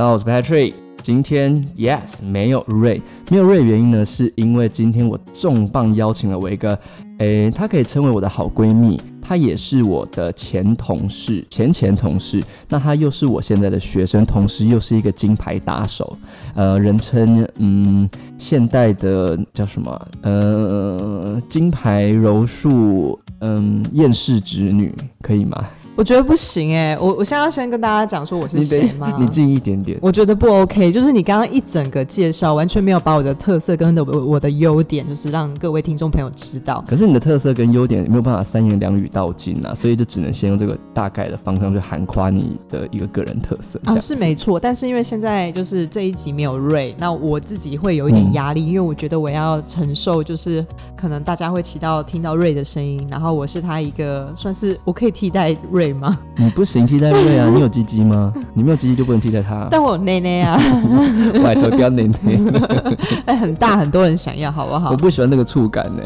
[0.00, 0.72] 大家好，我是 Patrick。
[1.02, 6.78] 今天 Yes 没有 Ray，，没有瑞原因呢，是因为今天我重磅邀请了我一个，
[7.18, 16.16] 诶，她可以称为我的好闺蜜，她也是我的前同事，前前同事，那她又是我现在的学生，同时又是一个金牌打手，
[16.54, 18.08] 呃，人称嗯
[18.38, 20.08] 现代的叫什么？
[20.22, 25.62] 呃，金牌柔术，嗯，厌世侄女，可以吗？
[25.96, 29.14] 我觉得不行哎，我我现在要先跟大家讲说我是谁吗？
[29.18, 29.98] 你近一点点。
[30.00, 36.82] 我觉得不 OK，就是你刚刚一整个介绍完全没有把我的特色跟的我我的优点，就是让各位听众朋友知道。
[36.88, 43.78] 可是你的特色跟优点没有办法三言两语道尽啊，所以就只能先用这个大概的方向去涵夸你的一个个人特色。
[43.84, 50.64] 啊，是没错，但是因为现在就是这一集没有瑞，那我自己会有一点压力，因为我觉得我要承受，就是
[50.96, 56.18] 可能大家会提到听到瑞的声音，然后我是他一个算是我可以替代瑞吗？
[56.36, 57.48] 你不行替代瑞啊！
[57.54, 58.32] 你有鸡鸡吗？
[58.54, 59.68] 你没有鸡鸡就不能替代他。
[59.70, 60.58] 但我有内内啊！
[61.44, 62.40] 外头不要内内。
[63.26, 64.90] 哎，很大，很多人想要，好不好？
[64.92, 66.02] 我不喜欢那个触感呢。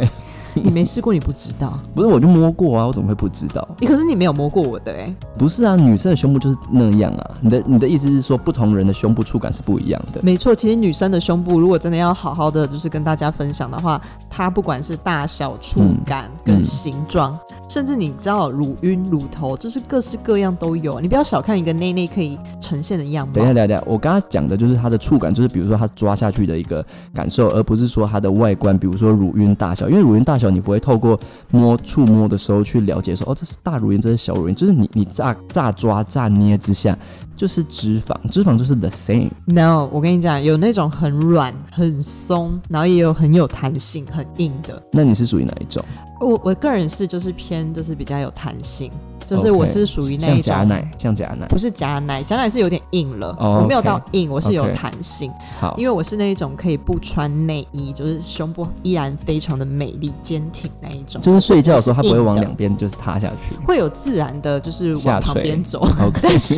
[0.62, 1.78] 你没试过，你不知道。
[1.94, 3.66] 不是，我就摸过啊，我怎么会不知道？
[3.80, 5.14] 你可是你没有摸过我的哎。
[5.36, 7.30] 不是啊，女生的胸部就是那样啊。
[7.40, 10.20] 你的你的意思是说，不同人的胸部触感是不一样的？
[10.22, 21.00] 没错，其实女生的胸部，如果真的要好好的就是跟大家分享的话，它不管是大小、触感跟形状，甚至你知道乳晕、乳头，就是各式各样都有。
[21.00, 23.34] 你不要小看一个内内可以呈现的样貌。
[23.34, 31.18] 等一下，等一下，我刚刚讲的就是它的触感，就是比如说它抓下去的一个感受，而不是说它的外观，比如说乳晕大小，因为乳晕大小你不会透过。
[31.50, 36.98] 摸触摸的时候去了解说哦，这是大乳晕，这是小乳晕，就是你你乍乍抓乍捏之下
[37.36, 39.30] 就是脂肪，脂肪就是 the same。
[39.46, 44.82] No，我跟你讲，有那种很软很松，然后也有很有弹性很硬的。
[44.92, 45.84] 那你是属于哪一种？
[46.20, 48.90] 我我个人是就是偏就是比较有弹性。
[49.28, 55.30] 就是我是属于那一种假奶，像假奶，不是假奶，假奶是有点硬了，我没有到硬，我是有弹性。
[55.58, 61.22] 好，因为我是那一种可以不穿内衣，就是胸部依然非常的美丽坚挺那一种。
[61.22, 65.88] 就是睡觉的时候，它不会往两边就是塌下去，会有自然的，就是往旁边走，
[66.22, 66.54] 但是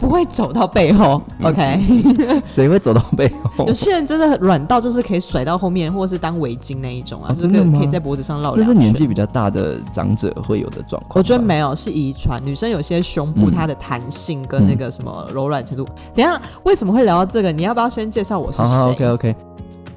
[0.00, 1.22] 不会走到背后。
[1.42, 1.80] OK，
[2.44, 3.64] 谁会走到背后？
[3.66, 8.54] 有些人真的软到就是可以甩到后面，或者是当围巾那一种啊，真的可以在脖子上绕。
[8.56, 11.20] 那是年纪比较大的长者会有的状况。
[11.20, 12.07] 我觉得没有，是以。
[12.08, 15.84] 遗传女生有些胸部，它的弹性跟那个什么柔软程度。
[16.14, 17.52] 等下为什么会聊到这个？
[17.52, 19.36] 你要不要先介绍我是谁？OK OK。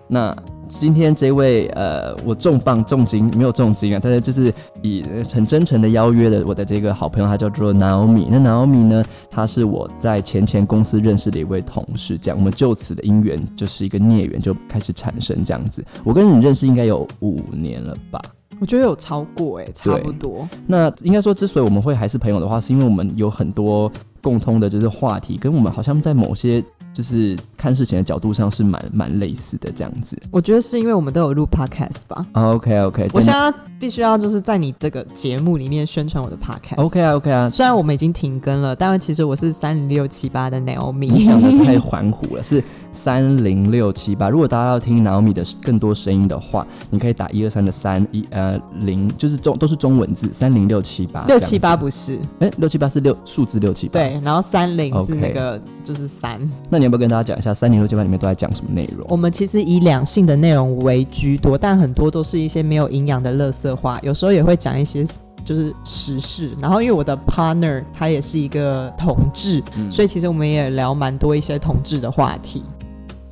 [0.07, 0.35] 那
[0.67, 8.27] 今天这位呃，我重磅重金没有重金啊，但是就是以很真诚的邀约的我的这个好朋友，他叫做 Naomi。
[8.29, 15.83] 那 Naomi 呢，他是我在前前公司认识的一位同事，这样我们就此的姻缘就是一个孽缘就开始产生这样子。
[16.03, 18.21] 我跟你认识应该有五年了吧？
[18.59, 20.47] 我觉得有超过哎，差不多。
[20.67, 23.91] 那应该说，之所以我们会还是朋友的话，是因为我们有很多
[24.21, 26.63] 共通的，就是话题，跟我们好像在某些。
[26.93, 32.25] 就是看事情的角度上是蛮蛮类似的这样子，我觉得是因为我们都有录 podcast 吧。
[32.33, 36.81] 啊 OK OK，我现在必须要就是在你这个节目里面宣传我的 podcast。
[36.81, 41.07] OK 啊 OK 啊，虽然我们已经停更了，但是其实我是三零六七八的 Naomi。
[41.15, 42.61] 你讲的太含糊了，是
[42.91, 44.27] 三零六七八。
[44.27, 51.23] 如果大家要听 Naomi 的更多声音的话，你可以打一二三的三一呃零，就是中都是中文字，三零六七八。
[51.27, 52.19] 六七八不是？
[52.39, 53.93] 哎，六七八是六数字六七八。
[53.93, 56.39] 对，然后三零是那个就是三。
[56.69, 59.05] 那你要不要跟大家讲一下三零六七八里面都在讲什么内容？
[59.09, 65.05] 我们其实以两性的内容为居多，但很多都是一些没有营养的垃圾话，有时候也会讲一些
[65.45, 66.51] 就是时事。
[66.59, 72.63] 然后因为我的 partner 他也是一个同志，所以其实我们也聊蛮多一些同志的话题。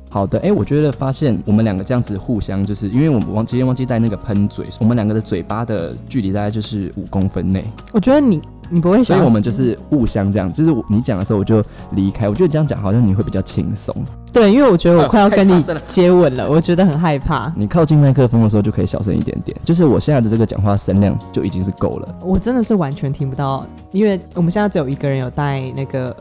[0.08, 7.64] 好的，哎，我觉得发现我们两个这样子互相，就是因为我们忘今天忘记带那个喷嘴，我们两个的嘴巴的距离大概就是五公分内。
[7.92, 8.40] 我觉得你。
[8.70, 12.28] 你不会，所以我们就是互相这样，就是你讲的时候我就离开。
[12.28, 13.94] 我觉得这样讲好像你会比较轻松。
[14.32, 17.52] 对，因为我觉得我快要跟你接吻了，我觉得很害怕。
[17.56, 22.14] 你靠近麦克风的时候就可以小声一点点，就是我现在的这个讲话声量就已经是够了。
[22.20, 26.14] 我真的是完全听不到，因为我们现在只有一个人有戴那个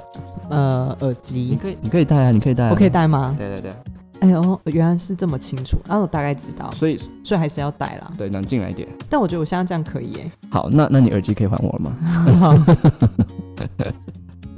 [0.50, 1.50] 呃耳机。
[1.52, 2.70] 你可以，你可以戴啊，你可以戴。
[2.72, 3.36] 我可以戴吗？
[3.38, 3.72] 对对对。
[4.22, 8.12] 哎呦，原来是这么清楚，啊，我大概知道，所以所以还是要戴啦。
[8.18, 8.88] 对，能进来一点。
[9.10, 10.32] 但我觉得我现在这样可以耶。
[10.50, 11.96] 好，那那你耳机可以还我了吗？
[12.40, 12.56] 好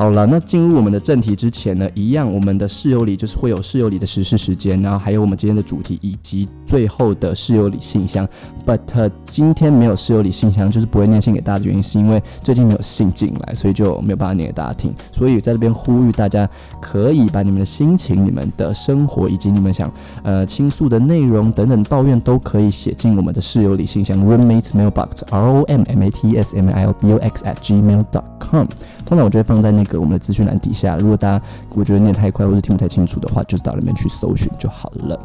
[0.01, 8.27] 好了，那进入我们的正题之前呢，一样，我们的室友里就是会有室友里的实事时间，然后还有我们今天的主题以及最后的室友里信箱。
[8.65, 14.91] But 今天没有室友里信箱，就是不会念信给大家的原因，是因为最近没有信进来，所以就没有办法念给大家听。
[15.11, 16.49] 所以在这边呼吁大家，
[16.81, 19.93] 可以把你们的心情、你们的生活以及你们想
[20.23, 27.43] 呃倾诉的内容等等抱怨，都可以写进我们的室友里信箱 roommates mailbox r o m m a t s m i l b o x
[27.43, 28.65] at gmail dot com。
[29.05, 29.99] 通常我就会放在那个。
[29.99, 30.97] 我们的资讯栏底下。
[30.97, 31.43] 如果大家
[31.75, 35.19] 我觉得念太快或者听不太清楚的话，就是到那边去搜寻就好了。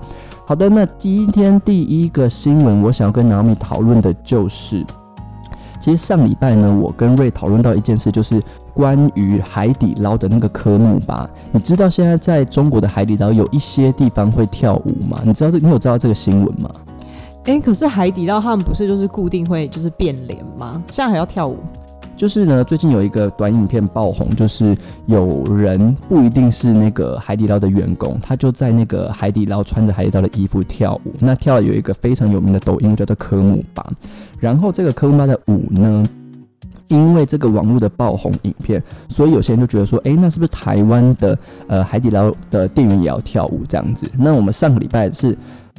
[0.44, 4.84] 好的，那今天第一个新闻，我想要跟 Naomi 讨论的就是，
[5.80, 8.42] 其实上礼拜呢，我跟瑞讨论到一件事，就是
[8.72, 11.28] 关于海底捞的那个科目吧。
[11.50, 15.20] 你知道现在在中国的海底捞有一些地方会跳舞吗？
[15.24, 16.70] 你知道这你有知道这个新闻吗？
[17.44, 20.82] 哎，可是海底捞他们不是就是固定会就是变脸吗？
[20.90, 21.56] 现在还要跳舞？
[22.16, 31.12] 就是呢，最近有一个短影片爆红，就是有人不一定是那个海底捞的员工，他就在那个海底捞穿着海底捞的衣服跳舞。
[31.20, 33.86] 那跳有一个非常有名的抖音叫做科目八，
[34.40, 36.04] 然后这个科目八的舞呢，
[36.88, 44.10] 因为这个网络的爆红影片，所以有些人就觉得说，哎，那是不是台湾的呃海底捞的店员也要跳舞这样子？
[44.16, 45.36] 那我们上个礼拜是。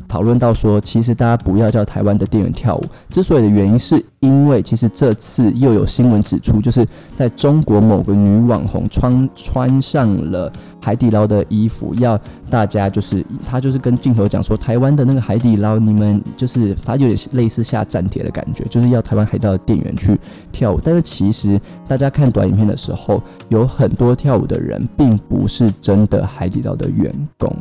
[0.07, 2.83] 讨论到说，其实大家不要叫台湾的店员跳舞。
[3.09, 10.51] 之所以的原因，是因为其实这次又有新闻指出，就是在中国某个女网红穿穿上了
[10.81, 12.19] 海底捞的衣服，要
[12.49, 20.17] 大家就是她就是跟镜头讲说，台湾的那个海底捞，你们就是她有点类似下站帖的感觉，就是要台湾海底捞的店员去
[20.51, 20.79] 跳舞。
[20.83, 27.53] 但是其实大家看短影片的时候，有很多跳舞的人并不是真的海底捞的员工。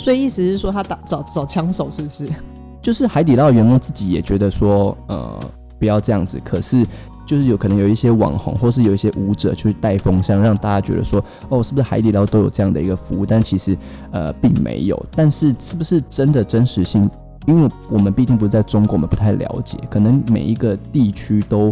[0.00, 2.26] 所以意思是说，他打找找枪手是不是？
[2.80, 5.38] 就是海底捞员工自己也觉得说，呃，
[5.78, 6.40] 不要这样子。
[6.42, 6.86] 可是
[7.26, 13.26] 就是有可能有一些网红或是有一些舞者去带风向，让大家觉得说，哦，是不是海底捞都有这样的一个服务？
[13.26, 13.76] 但其实
[14.10, 14.98] 呃并没有。
[15.14, 17.08] 但是是不是真的真实性？
[17.46, 21.70] 因为我们毕竟不是在中国，我们不太了解，可能每一个地区都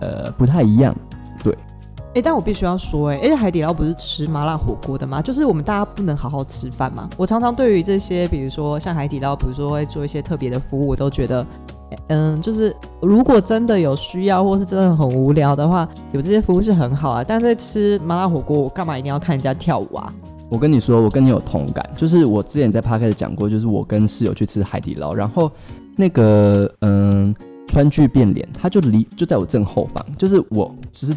[0.00, 0.92] 呃不太一样。
[2.12, 5.22] 哎，但我必须要说，哎，因为海底捞不是吃麻辣火锅的吗？
[5.22, 7.08] 就是我们大家不能好好吃饭嘛。
[7.16, 11.46] 我常常对于这些，比如说像海底捞，比如说会做一些特别的服务，我都觉得，
[12.08, 17.24] 嗯，就是如果真的有需要，或是真的很无聊的话，有这些服务是很好啊。
[17.24, 20.12] 但是吃麻辣火锅，我干嘛一定要看人家跳舞啊？
[20.48, 25.48] 我跟你说，我跟你有同感，就是我之前在 p 开始讲过，就是我跟室友去吃海底捞，然后
[25.94, 27.32] 那个嗯
[27.68, 31.14] 川剧变脸，他就离就在我正后方，就是我只是。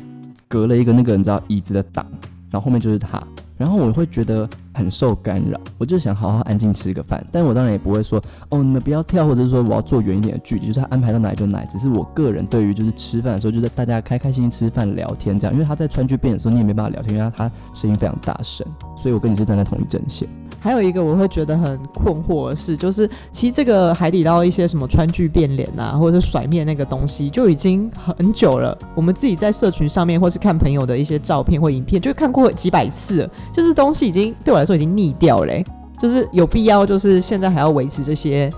[0.54, 2.06] 隔了一个那个你知道椅子的挡，
[2.52, 3.20] 然后后面就是他，
[3.58, 18.64] 然后我会觉得很受干扰，我就想好好安静吃个饭，但我当然也不会说哦你们不要跳，或者是说我要坐远一点的距离，就是他安排到哪就哪，只是我个人对于就是吃饭的时候，就是大家开开心心吃饭聊天这样，因为他在川剧变的时候你也没办法聊天，因为他声音非常大声，
[18.96, 20.30] 所以我跟你是站在同一阵线。
[20.64, 28.78] 还有一个我会觉得很困惑的是，就是其实这个海底捞一些什么川剧变脸啊，或者是甩面那个东西，就已经很久了。
[28.96, 33.30] 我们自己在社群上面，或是看朋友的一些照片或影片，就看过几百次。
[33.52, 35.66] 就是东西已经对我来说已经腻掉嘞。
[36.00, 38.50] 就是有必要，就是现在还要维持这些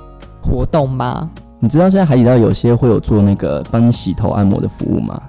[0.43, 1.27] 活动吗？
[1.59, 5.19] 你知道现在海底捞有些会有做那个帮你洗头按摩的服务吗？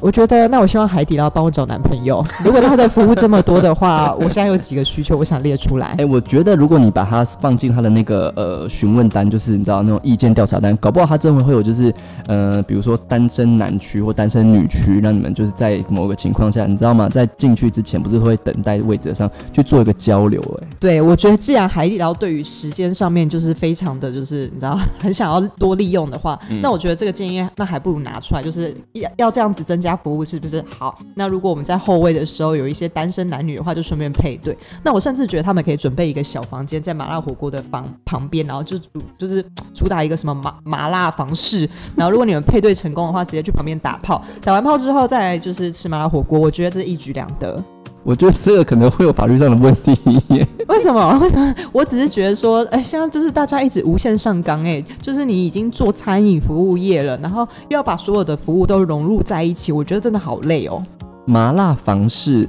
[0.00, 2.24] 我觉得，那我希望海底捞帮我找男朋友。
[2.44, 5.94] 如果他的服务这么多的话， 我现在有几个需求，我想列出来。
[5.98, 11.92] 哎，我觉得如果你把它放进他的那个呃询问单，就是你知道那种意见调查单，搞不好他真的会有就是
[12.26, 17.08] 呃，比如说单身男区或单身女区，让你们就是在某个情况下，你知道吗？
[17.08, 20.40] 在进去之前不是会等待位置上去做一个交流？
[20.62, 29.87] 哎，对，我觉得既然海底捞对于时间上面就是非常的就是你知道 很想要多利用的话，那我觉得这个建议那还不如拿出来，就是要要这样子增加。
[29.90, 30.98] 家服务是不是好？
[31.14, 34.56] 那如果我们在后位的时候有一些单身男女的话，就顺便配对。
[34.82, 38.78] 那我甚至觉得他们可以准备一个小房间在麻辣火锅的房旁边，然后就
[39.16, 41.68] 就是主打一个什么麻麻辣房式。
[41.96, 46.38] 然后如果你们配对成功的话，直接去旁边打炮，打完炮之后再就是吃麻辣火锅。
[46.38, 47.62] 我觉得这是一举两得。
[48.08, 49.94] 我觉得这个可能会有法律上的问题。
[50.66, 51.18] 为什么？
[51.18, 51.54] 为什么？
[51.72, 60.82] 我只是觉得说，哎，现在就是大家一直无限上纲，哎，就是你已经做餐饮服务业了，然后又要把所有的服务都融入在一起，我觉得真的好累哦。
[61.26, 62.48] 麻辣房是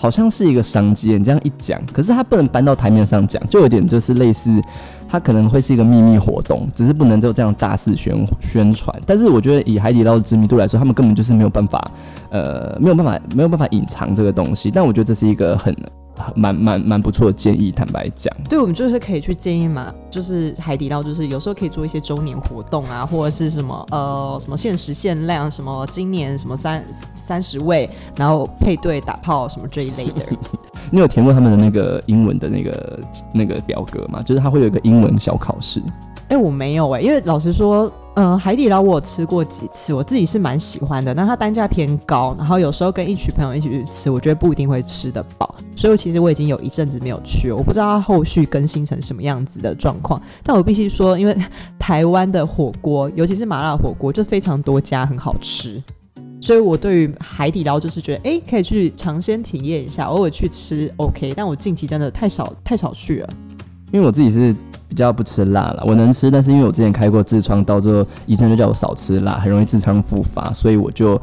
[0.00, 4.50] 好像是一个商机，你这样一讲，可是它不能搬到台面上讲，就有点就是类似。
[5.16, 8.94] 它可能会是一个秘密活动，只是不能就这样大肆宣宣传。
[9.06, 11.90] 但是我觉得以海底捞的知名度来说，他们根本就是没有办法，
[12.28, 14.70] 呃，没有办法，没有办法隐藏这个东西。
[14.70, 15.74] 但我觉得这是一个很。
[16.34, 30.26] 蛮蛮蛮不错的建议，坦白讲，对我们就是可以去建议嘛，就是海底捞，就是有时候可以做一些周年活动啊，或者是什么呃什么限时限量，什么今年什么三三十位，然后配对打炮什么这一类的。
[30.90, 33.00] 你有填过他们的那个英文的那个
[33.32, 34.22] 那个表格吗？
[34.22, 35.82] 就是他会有一个英文小考试。
[36.28, 37.90] 哎，我没有哎，因为老实说。
[38.18, 41.12] 嗯，海底捞我吃过几次，我自己是蛮喜欢的。
[41.12, 45.54] 那它单价偏高，然后有时候跟一群朋友一起去吃，我觉得不一定会吃得饱。
[45.76, 50.18] 所以其实我已经有一阵子没有去，我不知道它后续更新成什么样子的状况。
[50.42, 51.36] 但我必须说，因为
[51.78, 55.82] 台湾的火锅，尤其是麻辣火锅，就非常多家很好吃。
[56.40, 61.34] 所以我对于海底捞就是觉得，哎，可以去尝鲜体验一下，偶尔去吃 OK。
[61.36, 63.28] 但我近期真的太少太少去了，
[63.92, 64.56] 因为我自己是
[64.88, 71.20] 比较不吃辣了，我能吃，但是因为我之前开过痔疮，到最后医生就叫我少吃辣，很容易痔疮复发，所以我就。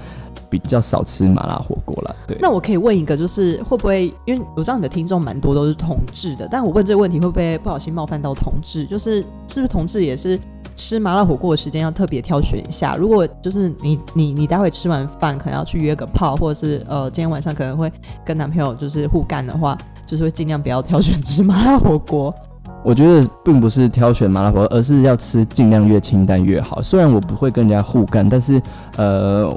[0.49, 2.37] 比较少吃麻辣火锅了，对。
[2.39, 8.85] 那我可以问一个，就是会不会，因为我知道你的听众蛮多都是同志的，但我问这个问题会不会不小心冒犯到同志？
[8.85, 9.15] 就是
[9.47, 10.39] 是不是同志也是
[10.75, 12.95] 吃麻辣火锅的时间要特别挑选一下？
[12.95, 17.91] 如果就是你你你待会吃完饭可能要去约个炮，或者是呃今天晚上可能会
[18.23, 22.31] 跟男朋友就是互干的话，就是会尽量不要挑选吃麻辣火锅。
[22.83, 26.81] 我觉得并不是挑选麻辣火锅，而是要吃尽量越清淡越好。
[26.81, 28.61] 虽然我不会跟人家互干，但是
[28.97, 29.51] 呃。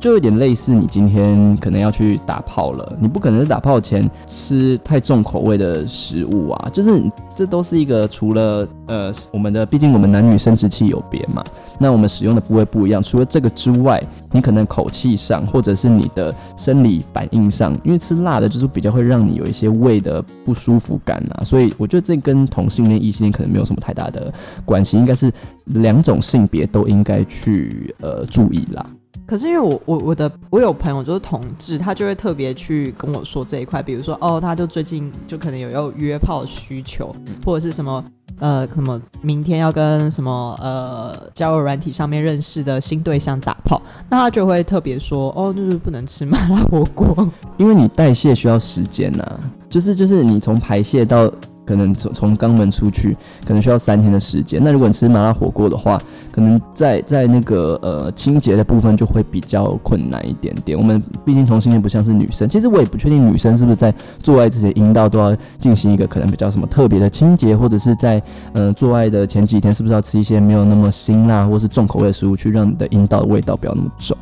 [0.00, 6.70] 就有点类似，你今天可能要去打炮了，你不可能是打炮前吃太重口味的食物啊。
[6.72, 7.02] 就是
[7.34, 11.42] 这都是一个除了呃我们的，毕竟我们男女生殖器有别嘛，
[11.80, 13.02] 那我们使用的部位不一样。
[13.02, 14.00] 除了这个之外，
[14.30, 21.42] 你可能口气上或者是你的生理反应上，因为吃辣的就是比较会让你有一些胃的不舒服感啊。
[21.42, 24.32] 所以我觉得这跟同性恋、异性恋可能没有什么太大的
[24.64, 25.32] 关系，应该是
[25.64, 28.86] 两种性别都应该去呃注意啦。
[29.28, 38.02] 可是因为我我我的我有朋友就是同志，他就会特别去跟我说这一块，比如说哦，他就最近就可能有要约炮的需求，或者是什么
[38.38, 51.30] 呃什么明天要跟什么呃交友软体上面认识的新对象打炮，那他就会特别说哦，就是不能吃麻辣火锅，因为你代谢需要时间呐，就是就是你从排泄到。
[51.68, 53.14] 可能从从肛门出去，
[53.46, 54.58] 可能需要三天的时间。
[54.64, 56.00] 那如果你吃麻辣火锅的话，
[56.32, 60.78] 可能在在那个呃清洁的部分就会比较困难一点点。
[60.78, 68.22] 我们毕竟同性恋不像是女生，其实我也不确定女生是不是在做爱之前阴道都要进行一个可能比较什么特别的清洁，或者是在
[68.54, 74.16] 嗯做爱的前几天是不是要吃一些没有那么辛辣或是重口味的食物，去让你的阴道的味道不要那么重。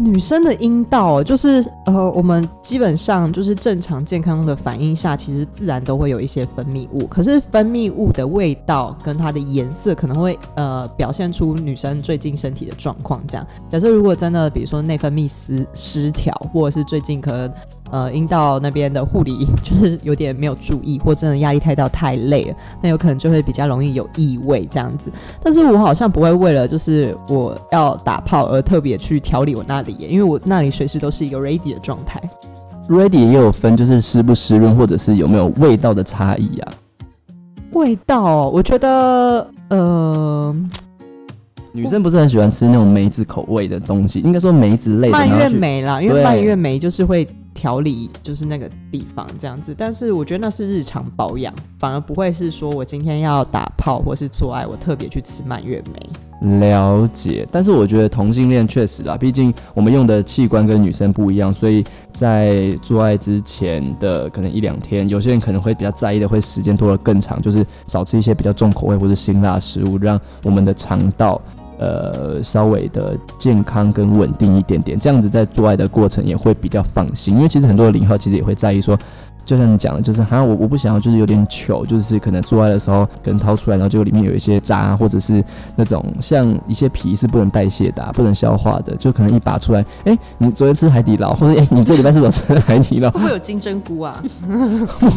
[0.00, 7.06] 女生的阴道就是呃，我们基本上就是正常健康的反应下，其实自然都会有一些分泌物。
[7.06, 13.22] 可是分泌物的味道跟它的颜色可能会呃表现出女生最近身体的状况。
[13.28, 17.52] 这样，假设如果真的比如说内分泌失失调，或者是最近可能。
[17.90, 25.10] 呃，阴道那边的护理就是有点没有注意，或真的压力太大、太累了，那有可能就会比较容易有异味这样子。
[25.42, 32.20] 但是我好像不会为了就是我要打炮而特别去调理我那里，因为我那里随时都是一个 ready 的状态。
[32.88, 36.72] ready 也有分，就是湿不湿润，或者是有没有味道的差异啊？
[37.72, 40.54] 味道，我觉得呃，
[41.72, 45.12] 女生不是很喜欢吃那种梅子口味的东西，应该说梅子类的。
[45.12, 47.26] 蔓越莓啦，因为蔓越莓就是会。
[47.52, 56.60] 调理就是那个地方这样子，但是我觉得那是日常保养，反而不会是说我今天要打炮或是做爱，我特别去吃蔓越莓。
[56.60, 61.84] 了解，但是我觉得同性恋确实啦，毕竟我们用的器官跟女生不一样，所以
[62.14, 71.38] 在做爱之前的可能一两天，有些人可能会比较在意的，会时间拖得更长，就是少吃一些比较重口味或者辛辣食物，让我们的肠道。
[71.80, 77.34] 呃，稍微的健康跟稳定一点点，这样子在做爱的过程也会比较放心。
[77.36, 78.98] 因为其实很多零号其实也会在意说，
[79.50, 93.10] 就像你讲的，就是好像我我不想要，就是有点糗，就是可能做爱的时候可能掏出来，然后就里面有一些渣，或者是那种像一些皮是不能代谢的，不能消化的，就可能一拔出来，哎，你昨天吃海底捞，或者哎，你这礼拜是不是吃海底捞？
[93.10, 94.22] 会不会有金针菇啊？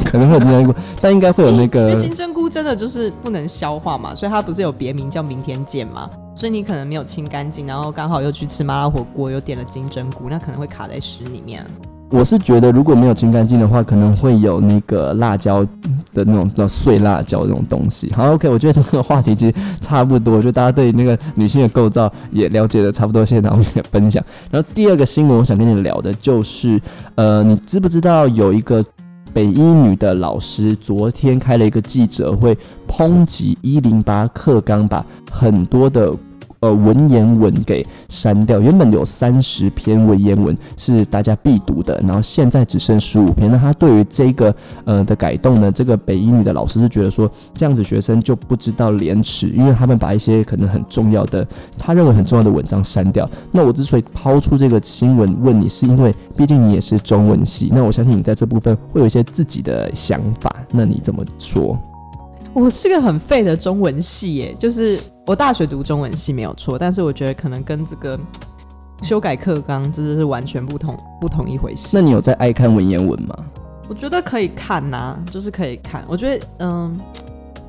[0.03, 1.91] 可能会有金针菇，但应该会有那个。
[1.91, 6.09] 因 为金针菇真的就是不能消化嘛，所以它不是有别名叫明天见吗？
[6.33, 11.63] 所以你可能没有清干净，然后刚好又去吃麻辣火锅，又点了金针菇，那可能会卡在屎里面。
[12.13, 15.65] 我是觉得如果没有清干净的话，可能会有那个辣椒
[16.13, 18.13] 的那种叫碎辣椒这种东西。
[18.15, 24.24] 好，OK，我觉得这个话题其实差不多，就大家对那个女性的构造也了解的差不多，现在我们也分享。
[24.51, 26.79] 然后第二个新闻，我想跟你聊的就是，
[27.15, 28.86] 呃，你知不知道有一个？
[29.34, 32.55] 北一女的老师昨天开了一个记者会，
[32.88, 36.13] 抨击一零八课纲把很多的
[36.63, 38.62] 呃文言文给删掉。
[38.62, 43.51] 原本有三十篇文言文是大家必读的，然后现在只剩十五篇。
[43.51, 44.55] 那他对于这个
[44.86, 51.46] 呃的改动呢，这个北一女的老师是觉得说，这样子学生就不知道廉耻，因为他们把一些可能很重要的，
[51.77, 53.29] 他认为很重要的文章删掉。
[53.51, 56.13] 那我之所以抛出这个新闻问你，是因为。
[56.36, 60.55] 毕竟你也是中文系，那我相信你在这部分会有一些自己的想法。
[60.72, 61.77] 那你怎么说？
[62.53, 68.17] 我是个很废的中文系耶，就是我大学读中文系没有错，但是我觉得可能跟这个
[69.01, 71.89] 修改课纲真的是完全不同不同一回事。
[71.93, 73.36] 那你有在爱看文言文吗？
[73.89, 76.05] 我觉得可以看呐，就是可以看。
[76.07, 77.00] 我觉得嗯。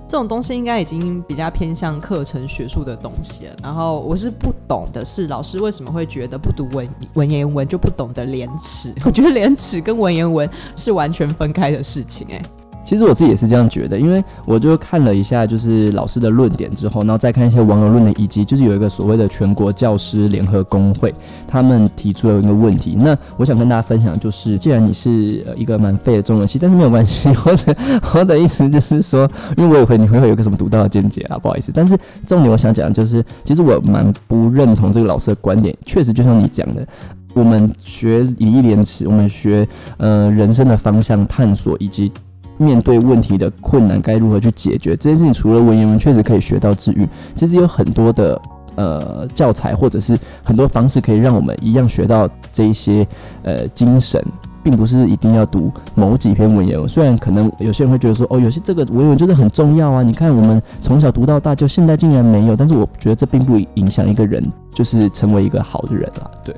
[0.06, 3.56] 这种东西应该已经比较偏向课程学术的东西了。
[3.62, 8.94] 然后我是不懂的是，老师为什么会觉得不读文文言文就不懂得廉耻？
[9.06, 12.40] 我觉得廉耻跟文言文是完全分开的事情，哎。
[12.84, 21.14] 其实我自己也是这样觉得，因为我就看了一下，就是老师的论点之后，然后再看一些网友论点，以及就是有一个所谓的全国教师联合工会，
[21.48, 22.96] 他们提出了一个问题。
[23.00, 25.10] 那我想跟大家分享，就是既然你是
[25.56, 27.74] 一个蛮废的中文系，但是没有关系，或者
[28.14, 31.72] 我的意思就是说，因为我也会你会会有个什么独到的见解啊，不好意思。
[31.74, 36.86] 但是重点我想讲就是，其实我蛮不认同这个老师的观点，确实就像你讲的，
[37.32, 42.12] 我们学礼义廉耻，我们学呃人生的方向探索以及。
[42.56, 48.40] 面对问题的困难该如何去解决这件事情，除了文言文确实可以学到治愈，其实有很多的
[48.76, 53.06] 呃教材或者是很多方式可以让我们一样学到这一些
[53.42, 54.24] 呃精神，
[54.62, 56.88] 并不是一定要读某几篇文言文。
[56.88, 64.42] 虽然可能有些人会觉得说，哦，有些这个文言文就是很重要啊，你看我们从小读到大，就现在竟然没有，但是我觉得这并不影响一个人
[64.72, 66.54] 就是成为一个好的人啊，对。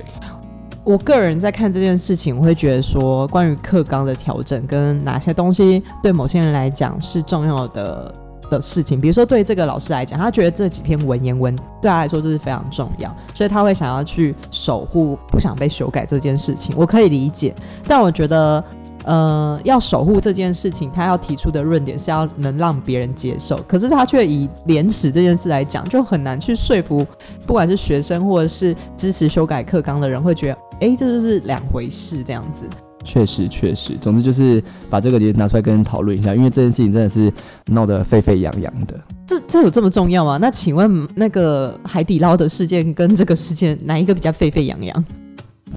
[0.86, 8.14] 我个人在看这件事情，我会觉得说，关于课纲的调整跟哪些东西对某些人来讲是重要的
[8.48, 17.52] 的事情，比如说对这个老师来讲，他觉得这几篇文言文对他来说就是非常重要，所以他会想要去守护，不想被修改这件事情，我可以理解。
[17.88, 18.62] 但我觉得。
[19.04, 27.06] 呃，要守护这件事情，他要提出的论点是要能让别人接受，可是他却以廉耻这件事来讲，就很难去说服，
[27.46, 32.66] 不管是学生或者是支持修改课纲的人，会觉得，哎，这就是两回事，这样子。
[33.02, 37.32] 确实，确实，总之就是把这个也拿出来跟人讨论一下，因为这件事情真的是
[37.66, 39.00] 闹得沸沸扬扬的。
[39.26, 40.38] 这这有这么重要吗？
[40.38, 45.04] 那请问那个海底捞的事件跟这个事件哪一个比较沸沸扬扬？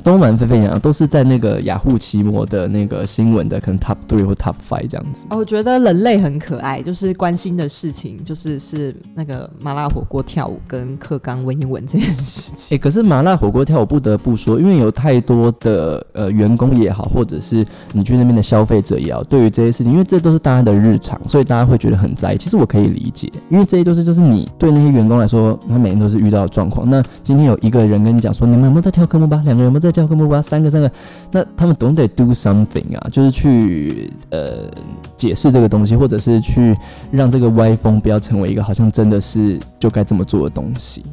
[0.03, 5.25] 都蛮沸沸扬扬，都是在那个雅虎奇摩的那个新闻的可能 top three 或 top five 这样子。
[5.29, 12.75] 哦我觉得人类很可爱，就是关心的事情，就是是那个麻辣火锅跳舞跟克刚文言文这件事情。
[12.75, 22.37] 哎，可是麻辣火锅跳舞不得不说，因为有太多的呃员工也好，或者是你去那边的消费者也好，对于这些事情，因为这都是大家的日常，所以大家会觉得很在意。
[22.37, 26.89] 其实我可以理解，因为这些都是就是你对那些员工来说，他每天都是遇到的状况。
[26.89, 29.41] 那今天有一个人跟你讲说，你们有没有在跳科目吧？
[29.45, 29.88] 两个人有没有在？
[29.91, 30.91] 教科目八三个三个，
[31.31, 34.69] 那他们总得 do something 啊，就是去呃
[35.17, 36.75] 解释这个东西，或者是去
[37.11, 41.03] 让这个歪风不要成为一个好像真的是就该这么做的东西。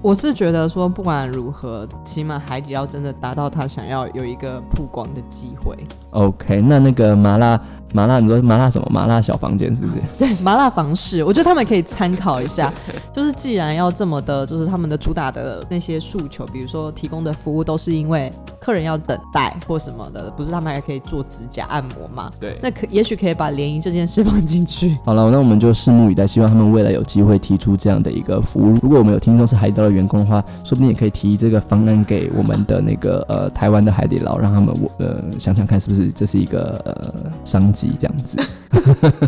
[0.00, 5.76] 我是觉得说，不管如何，起码海底捞真的达到他想要有一个曝光的机会。
[6.10, 7.60] OK，那那个麻辣。
[7.94, 8.88] 麻辣，你说麻辣什么？
[8.90, 9.94] 麻辣小房间是不是？
[10.18, 12.72] 对，麻辣房事，我觉得他们可以参考一下。
[13.12, 22.30] 就是既然要这么的，就是他们的主打的那些诉求，比如说提供的服务都是因为客人要等待或什么的，不是他们还可以做指甲按摩吗？
[22.38, 24.98] 对，那可也许可以把联谊这件事放进去。
[25.04, 28.76] 好了，那我们就拭目以待，希望他们未来有机会提出这样的一个服务。
[28.82, 37.72] 如果我们有听众是海底捞的员工的话，说不定也可以提这个方案给我们的那个呃台湾的海底捞，让他们我呃想想看是不是这是一个呃商。
[37.98, 38.38] 这样子，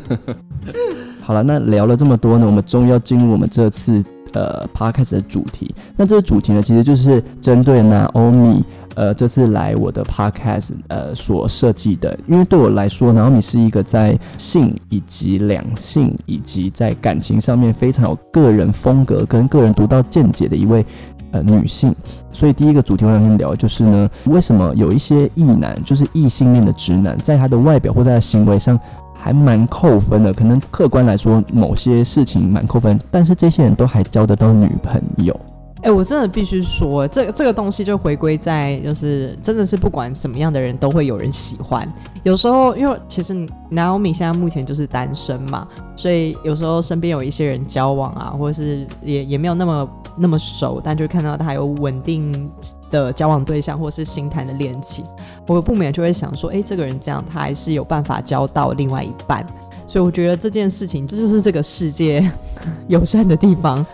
[1.23, 5.73] 好了，那聊了这么多呢，我们终于要进入我们这次呃 podcast 的主题。
[5.97, 8.63] 那这个主题呢，其实就是针对 Naomi
[8.97, 12.19] 呃这次来我的 podcast 呃所设计的。
[12.27, 20.85] 因为对我来说，Naomi 是一个在性以及两性以及在感情上面非常有个人风格跟个人独到见解的一位。
[21.33, 21.95] 呃，女性，
[22.33, 28.79] 所以第一个主题我想跟你聊，就是呢，为什么有一些异男，就是异性恋的直男，在他的外表或在他行为上
[29.15, 35.39] 还蛮扣分的，可能客观来说某些事情蛮扣分，但是这些人都还交得到女朋友。
[35.83, 41.91] 哎，我真的必须说，这个这个东西就回归在，就是真的是不管什么样的人都会有人喜欢。
[42.23, 43.33] 有时候，因为其实
[43.71, 45.67] Naomi 现在目前就是单身嘛，
[45.97, 49.89] 所以有时候身边有一些人交往啊，或者是也也没有那么
[50.21, 52.51] 那么熟，但就看到他有稳定
[52.91, 55.05] 的交往对象，或是新谈的恋情，
[55.47, 59.45] 我不免就会想说，哎，这个人这样，他还是有办法交到另外一半。
[59.87, 62.31] 所以我觉得这件事情，这就是这个世界
[62.87, 63.85] 友善的地方。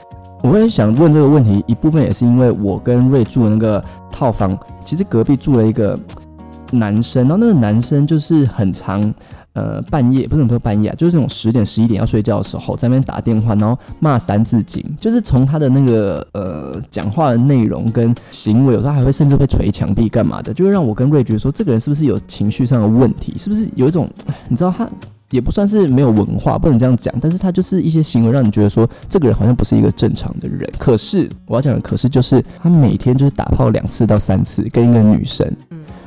[0.43, 5.99] 我也想问这个问题，一部分也是因为我跟瑞住的那个套房，其实隔壁住了一个
[6.73, 9.01] 男生，然后那个男生就是很长，
[9.57, 24.07] 呃，半夜不是说半夜啊，就是那种十点十一点要睡觉的时候，在那边打电话，然后骂三字经，就是从他的那个呃讲话的内容跟行为，有时候还会甚至会捶墙壁干嘛的，就会让我跟瑞觉得说，这个人是不是有情绪上的问题，是不是有一种
[24.49, 24.87] 你知道他。
[25.31, 30.71] 也不算是没有文化，不能这样讲，但是他就是一些行为让你觉得说这个人好像不是一个正常的人。
[30.79, 35.45] 可是我要讲的，可是就是他每天就是打炮两次到三次跟一个女生。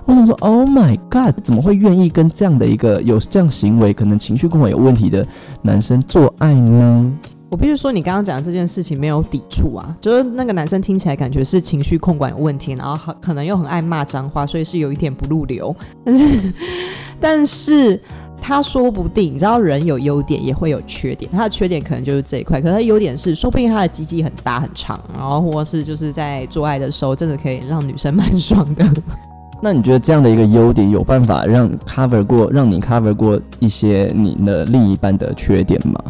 [0.10, 5.24] 我想说，Oh my God，怎么会愿意跟这样的一个有这样行为、可能情绪控管有问题的
[5.62, 7.14] 男生做爱呢？
[7.52, 15.76] 我必须说，你刚刚讲的这件事情没有抵触啊，就是那个男生听起来感觉是情绪控管有问题，然后很可能又很爱骂脏话，所以是有一点不入流。
[16.04, 16.54] 但是，
[17.20, 18.02] 但是
[18.42, 28.84] 他说不定，你知道，人有优点也会有缺点，他的缺点可能就是这一块，可是他优点是，说不定他的鸡鸡很大很长，然后或是就是在做爱的时候，真的可以让女生蛮爽的。
[29.62, 36.02] 那你觉得这样的一个优点有办法让 cover 过，让你 cover 过一些你的另一半的缺点吗？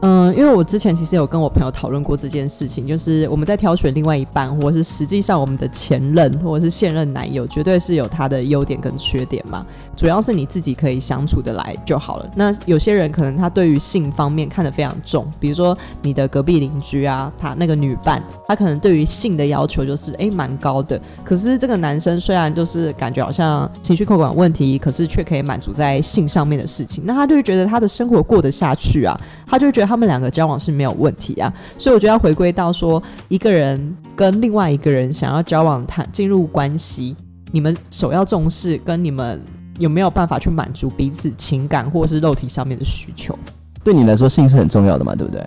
[0.00, 9.66] 嗯，因为我之前其实有跟我朋友讨论过这件事情，就是我们在挑选另外一半，或是实际上我们的前任或者是现任男友，绝对是有他的优点跟缺点嘛。
[9.96, 12.30] 主要是你自己可以相处的来就好了。
[12.36, 21.00] 那有些人可能他对于性方面看得非常重，比如说你的隔壁邻居啊，他那个女伴，他可能对于性的要求就是诶蛮高的。
[21.24, 31.52] 可是这个男生虽然就是感觉好像情绪控管问题，可是却可以满足在性上面的事情，那他就会觉得他的生活过得下去啊，他就会觉得他们两个交往是没有问题啊。
[31.78, 37.16] 所以我觉得要回归到说，一个人跟另外一个人想要交往谈进入关系，
[37.50, 39.40] 你们首要重视跟你们。
[39.78, 43.38] 有没有办法去满足彼此情感或者是肉体上面的需求？
[43.84, 45.40] 对你来说，性是很重要的嘛，对不对？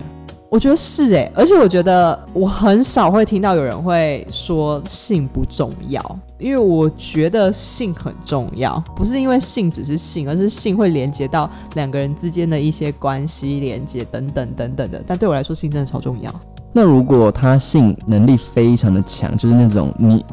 [0.50, 15.04] 我觉得是哎，而且我觉得我很少会听到有人会说性不重要，因为我觉得性很重要，不是因为性只是性，而是性会连接到两个人之间的一些关系连接等等等等的。
[15.06, 16.34] 但对我来说，性真的超重要。
[16.74, 20.26] 那如果他性能力非常的强，就是那种你。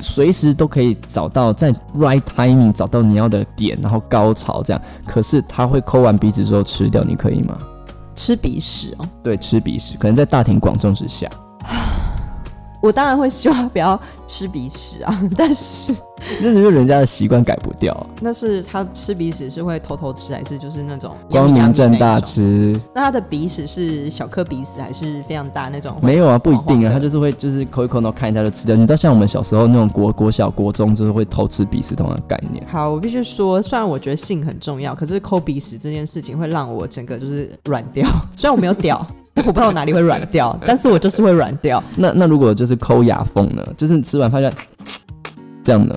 [0.00, 4.82] 随时都可以找到在 right timing 找到你要的点，然后高潮这样。
[5.06, 7.56] 可是他会抠完鼻子之后吃掉，你可以吗？
[8.14, 9.08] 吃鼻屎哦？
[9.22, 11.26] 对，吃鼻屎，可能在大庭广众之下。
[12.84, 15.94] 我当然会希望不要吃鼻屎啊， 但是。
[16.40, 17.94] 那是因为人家的习惯改不掉。
[18.20, 22.78] 那是他吃鼻屎是会偷偷吃，还是就是那种光明正大吃？
[22.94, 25.96] 那他的鼻屎是小颗鼻屎，还是非常大那种？
[26.02, 28.74] 没有啊，不一定啊，他就是会就是抠一抠，然后看一下就吃掉。
[28.74, 32.66] 你知道像我们小时候那种国国小国中，就是会偷吃鼻屎同样的概念。
[32.68, 38.08] 好，我必须说，虽然我觉得性很重要，可是抠鼻屎这件事情会让我整个就是软掉。
[38.36, 41.82] 虽然我没有屌，我不知道哪里会软掉，但是我就是会软掉。
[41.96, 43.62] 那那如果就是抠牙缝呢？
[43.76, 44.52] 就是吃完发现
[45.62, 45.94] 这样呢？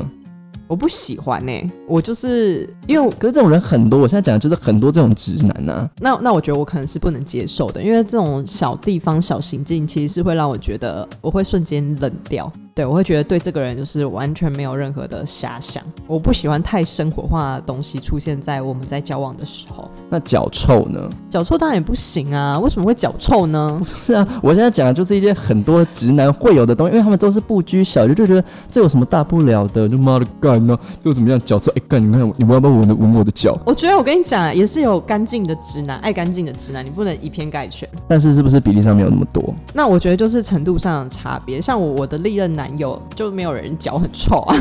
[0.67, 5.89] 我不喜欢呢，我就是因为，可是这种人很多，我现在讲的就是很多这种直男呐。
[5.99, 12.51] 那那我觉得我可能是不能接受的，因为这种小地方小行径其实是会让我觉得我会瞬间冷掉。
[12.77, 15.81] 对，我会觉得对这个人就是完全没有任何的遐想。
[16.05, 19.89] 我不喜欢太生活化的东西出现在我们在交往的时候。
[20.11, 21.09] 那脚臭呢？
[21.27, 22.59] 脚臭当然也不行啊！
[22.59, 23.67] 为什么会脚臭呢？
[23.83, 29.89] 是啊，我现在讲的就是一些很多直男会有的东西，因为他们都是不拘小节，就觉得这有什么大不了的？
[29.89, 30.77] 就妈的干呢？
[31.03, 31.41] 就怎么样？
[31.43, 31.71] 脚臭？
[31.71, 31.99] 哎干！
[31.99, 33.57] 你看你们要不要闻闻我的脚？
[33.65, 37.89] 我觉得我跟你讲，也是有干净的直男，爱干净的直男，你不能以偏概全。
[38.07, 39.51] 但是是不是比例上没有那么多？
[39.73, 41.59] 那我觉得就是程度上的差别。
[41.59, 42.66] 像我我的历任男。
[42.67, 44.55] 男友就没有人脚很臭啊，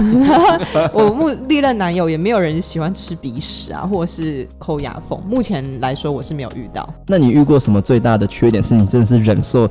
[0.95, 5.21] 我目历任男友也没有人喜欢吃鼻屎啊，或者是抠牙缝。
[5.27, 6.88] 目前来说，我是没有遇到。
[7.09, 8.62] 那你遇过什么最大的缺点？
[8.62, 9.69] 是你真的是忍受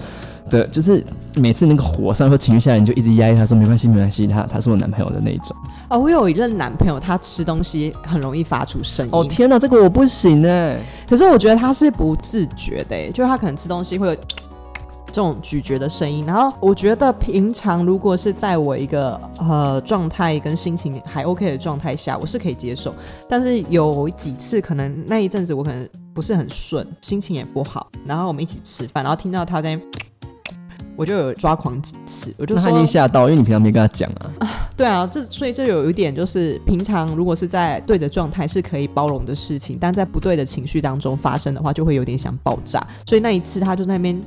[0.49, 1.01] 的，就是
[1.35, 5.55] 每次那个火上或情绪下来，你就一直压抑他说没关系，没关系，他他是我男朋友的那一种。
[5.89, 9.11] 哦，我有一任男朋友，他吃东西很容易发出声音。
[9.13, 10.77] 哦天哪，这个我不行哎。
[11.07, 14.17] 可是我觉得他是不自觉的，就是他可能吃东西会有。
[15.15, 22.93] 这种咀嚼的声音，然后我觉得平常如果是在我一个呃状态跟心情还 OK 的状态下，我是可以接受。
[23.29, 29.79] 但是有几次可能那一阵子我可能不是很顺，心情也不好，然后我们一起吃饭，然后听到他在，
[30.97, 34.31] 我就有抓狂几次，我就他已经吓到，因为你平常没跟他讲啊。
[34.39, 42.85] 啊，对啊，这所以这有一点就是平常如果是在对的状态是可以包容的事情，但在不对的情绪当中发生的话，就会有点想爆炸。
[43.05, 44.21] 所以那一次他就在那边。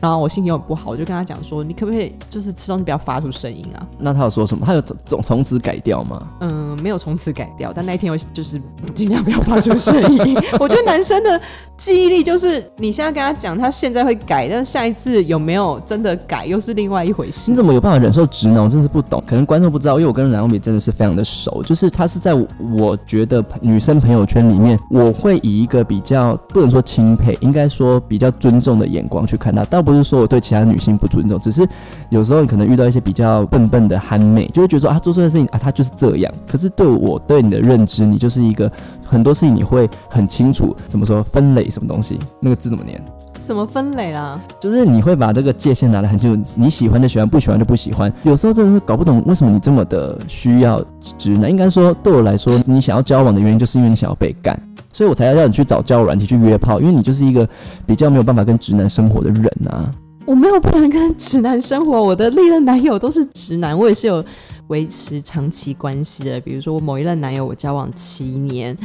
[0.00, 4.64] 然后我心情又不好，我就跟他讲说：“你可不可以就是吃东西不要发出声音啊？”那他有说什么？
[4.64, 6.28] 他有从从此改掉吗？
[6.40, 8.60] 嗯，没有从此改掉，但那一天我就是
[8.94, 10.36] 尽量不要发出声音。
[10.60, 11.40] 我觉得男生的。
[11.78, 17.52] 记忆力就是你现在跟他讲，他现在会改，但是下一次有没有真的改，又是另外一回事。
[17.52, 18.64] 你怎么有办法忍受直男？
[18.64, 19.22] 我真是不懂。
[19.24, 29.64] 可能观众不知道，因为我跟蓝欧比真的是非常的熟，就是他是在我觉得女生朋友圈里面，我会以一个比较不能说钦佩，应该说比较尊重的眼光去看他。
[29.66, 31.66] 倒不是说我对其他女性不尊重，只是
[32.10, 36.30] 有时候你可能遇到一些比较笨笨的憨妹，就会觉得说啊，做这件事情啊，她就是这样。
[36.46, 38.70] 可是对我对你的认知，你就是一个
[39.02, 41.70] 很多事情你会很清楚怎么说分类。
[41.70, 42.18] 什么东西？
[42.38, 43.02] 那个字怎么念？
[43.40, 44.38] 什么分类啦？
[44.60, 48.12] 就是你会把这个界限拿得很清楚，你喜欢就喜欢，不喜欢就不喜欢。
[48.24, 50.84] 有时候真的是搞不懂为什么你这么的需要
[51.16, 51.48] 直男。
[51.48, 54.60] 应该说对我来说，你想要交往的原因就是因为你想要被干，
[54.92, 57.48] 所以我才要叫你去找交友软体去约炮，因为你就是一个
[57.86, 59.90] 比较没有办法跟直男生活的人啊。
[60.24, 64.22] 我没有不能跟直男生活，我的历任男友都是直男，我也是有
[64.66, 66.38] 维持长期关系的。
[66.40, 68.76] 比如说我某一任男友，我交往七年，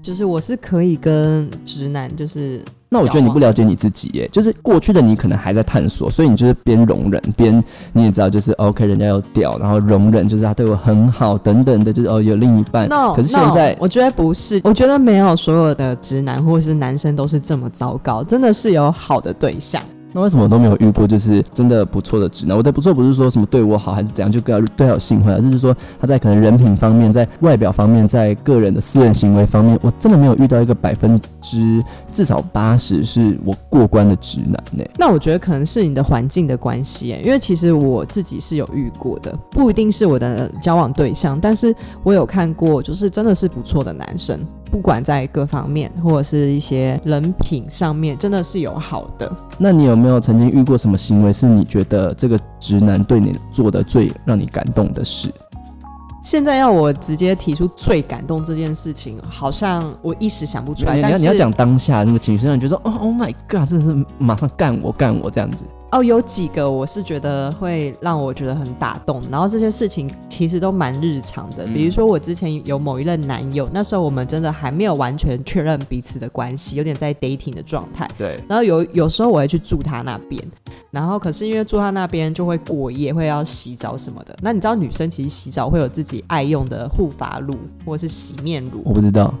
[0.00, 12.86] 就是我是可以跟直男，就是那我觉得你不了解你自己耶，就是过去的你可能还在探索，所以你就是边容忍边你也知道，就是 OK，人家有屌，然后容忍就是他对我很好等等的，就是哦有另一半。
[12.86, 19.82] No，可是现在我觉得不是，我觉得没有所有的直男或者是男生都是这么糟糕，真的是有好的对象。
[20.12, 22.56] 那为什么我都没有遇过就是真的不错的直男？
[22.56, 34.84] 我的不错不是说什么对我好还是怎样就对他对他有兴趣，而是说他在可能人品方面、在外表方面、在个人的私人行为方面，我真的没有遇到一个百分之至少八十是我过关的直男呢。
[34.98, 44.38] 那我觉得可能是你的环境的关系，因为其实我自己是有遇过的，不一定是我的交往对象，但是我有看过，就是真的是不错的男生。
[44.72, 49.30] 不管在各方面或者是一些人品上面，真的是有好的。
[49.58, 55.30] 那你有没有曾经遇过什么行为是你觉得这个直男对你做的最让你感动的事？
[56.24, 60.94] 现在要我直接提出最感动这件事情，好像我一时想不出来。
[60.94, 65.66] 你要你要讲当下那个情绪，让你觉得哦，Oh my God，真的是马上干我干我这样子。
[65.92, 71.66] 哦，有几个我是觉得会让我觉得很打动，然后这些事情其实都蛮日常的。
[71.66, 78.08] 比如说我之前有某一任男友，那时候我们真的还没有完全确认彼此的关系，有点在 dating 的状态。
[78.16, 78.40] 对。
[78.48, 80.42] 然后有有时候我会去住他那边，
[80.90, 84.34] 然后可是因为住他那边就会过夜，会要洗澡什么的。
[84.40, 88.80] 那你知道女生其实洗澡会有自己爱用的护发露或者是洗面乳？
[88.82, 89.34] 我不知道。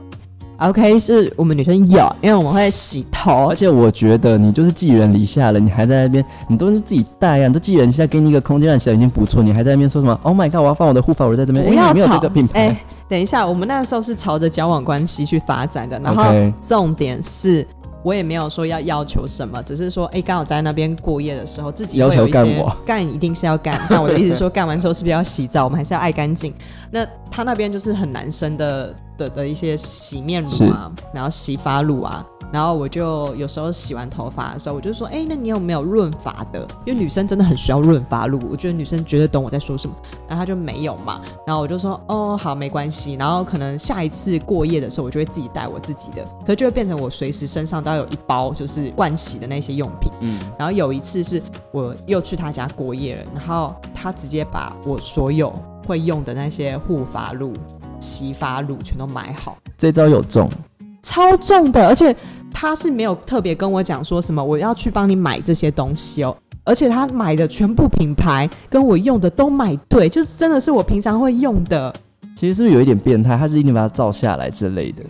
[0.68, 12.20] OK，是我们女生有，因为我们会洗头，而且我觉得你就是寄人篱下了，你还在那边，你都是自己带呀，你都寄人篱下，给你一个空间让你洗已经不错，你还在那边说什么？Oh my god，我要放我的护发乳在这边，不要吵。
[12.52, 16.24] 哎，等一下，我们那时候是朝着交往关系去发展的，然后
[16.60, 17.66] 重点是。
[18.04, 23.80] 我也没有说要要求什么，只是说，哎，刚好在那边过夜的时候，自己要求干我干一定是要干。
[23.88, 25.62] 那我的意思说，干完之后是不是要洗澡？
[25.62, 26.52] 我们还是要爱干净。
[26.90, 28.92] 那他那边就是很男生的
[29.22, 32.24] 的的一些洗面乳啊，然后洗发乳啊。
[32.52, 36.60] 然后我就有时候洗完头发的时候，我就说：“哎，那你有没有润发的？
[36.84, 39.96] 因为女生真的很需要润发露，我觉得女生绝对懂我在说什么。”
[40.28, 41.22] 然后她就没有嘛。
[41.46, 50.12] 然后我就说：“哦，好，没关系。”然后可能下一次过夜的时候，我就会自己带我自己的，可是就会变成我随时身上都要有一包就是盥洗的那些用品。
[50.20, 50.38] 嗯。
[50.58, 55.50] 然后有一次是我又去他家过夜了，然后他直接把我所有
[55.86, 57.50] 会用的那些护发露、
[58.02, 59.56] 洗发乳全都买好。
[59.78, 60.50] 这招有中。
[61.02, 62.14] 超重的，而且
[62.52, 71.92] 他是没有特别跟我讲说什么我要去帮你买这些东西哦，而且他买的全部品牌跟我用的都买对，就是真的是我平常会用的。
[72.36, 73.36] 其实是不是有一点变态？
[73.36, 75.02] 他是一定把它照下来之类的？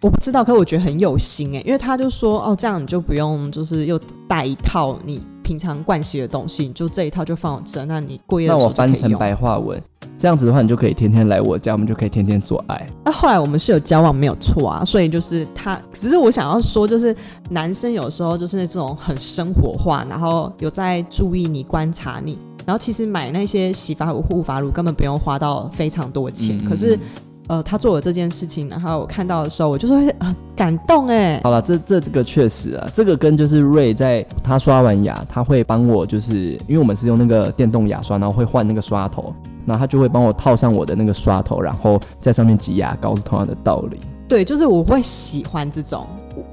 [0.00, 9.80] 我不知道，可我觉得很有心哎，因为他就说哦，这样你就不用就是又带一套你平常惯洗的东西，你就这一套就放我这，那你过夜的时候那我翻成白话文。
[10.18, 12.86] 这样子的话，你就可以天天来我家，我们就可以天天做爱。
[13.04, 14.84] 那后来我们是有交往，没有错啊。
[14.84, 17.14] 所以就是他，只是我想要说，就是
[17.50, 26.58] 男生有时候就是那种很生活化，然后有在注意你、观察你，然后其实买那些洗发乳、护发乳根本不用花到非常多钱。
[26.64, 26.98] 可是，
[27.46, 31.40] 呃，他做了这件事情，然后我看到的时候，我就是会很感动哎。
[31.44, 39.32] 好了，这这这个确实啊，这个跟就是瑞在他刷完牙，他会帮我，就是因为我们是用那个电动牙刷，然后会换那个刷头。
[39.68, 44.00] 那他就会帮我套上我的那个刷头，然后在上面挤牙膏，是同样的道理。
[44.26, 46.06] 对，就是我会喜欢这种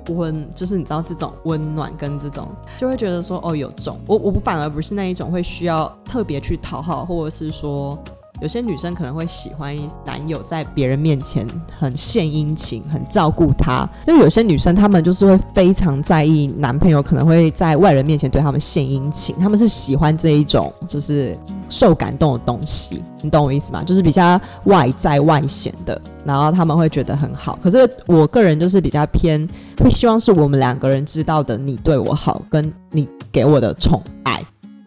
[0.10, 2.48] 温，就是你知道这种温暖跟这种，
[2.78, 3.98] 就会觉得说哦有种。
[4.06, 7.98] 我我反而不是那一种会需要特别去讨好，或者是说。
[8.42, 11.48] 有些女生可能会喜欢男友在别人面前
[11.80, 21.38] 很献殷勤、很照顾她，因为有些女生她们就是会非常在意男朋友可能会在外人面前对他们献殷勤，他们是喜欢这一种就是
[21.70, 23.84] 受感动的东西，你懂我意思吗？
[23.84, 27.58] 就是比较外在外显的，然后他们会觉得很好。
[27.64, 34.35] 可是我个人就是比较偏，会希望是我们两个人知道的，你对我好，跟你给我的宠爱。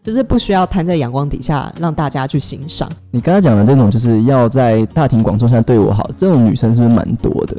[0.09, 2.89] 就是不需要摊在阳光底下让大家去欣赏。
[3.11, 7.55] 你刚才讲的这种，就是要在大庭广众下对我好，这种女生是不是蛮多的？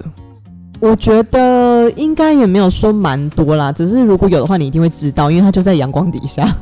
[0.80, 6.52] 我觉得应该也没有说蛮多啦，只是如果有的话，你一定会知道，因为她就在阳光底下。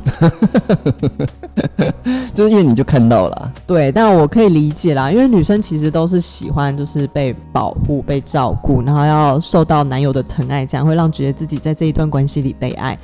[2.34, 3.50] 就是因为你就看到了。
[3.66, 12.98] 对，但我可以理解啦，因为女生其实都是喜欢就是被保护、被照顾，然后要受到男友的疼爱，这样会让觉得自己在这一段关系里被爱。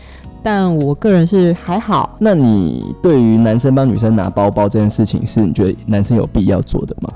[0.44, 2.14] 但我个人是还好。
[2.20, 7.10] 那你对于男生帮女生拿包包这件事情，是你觉得男生有必要做的吗？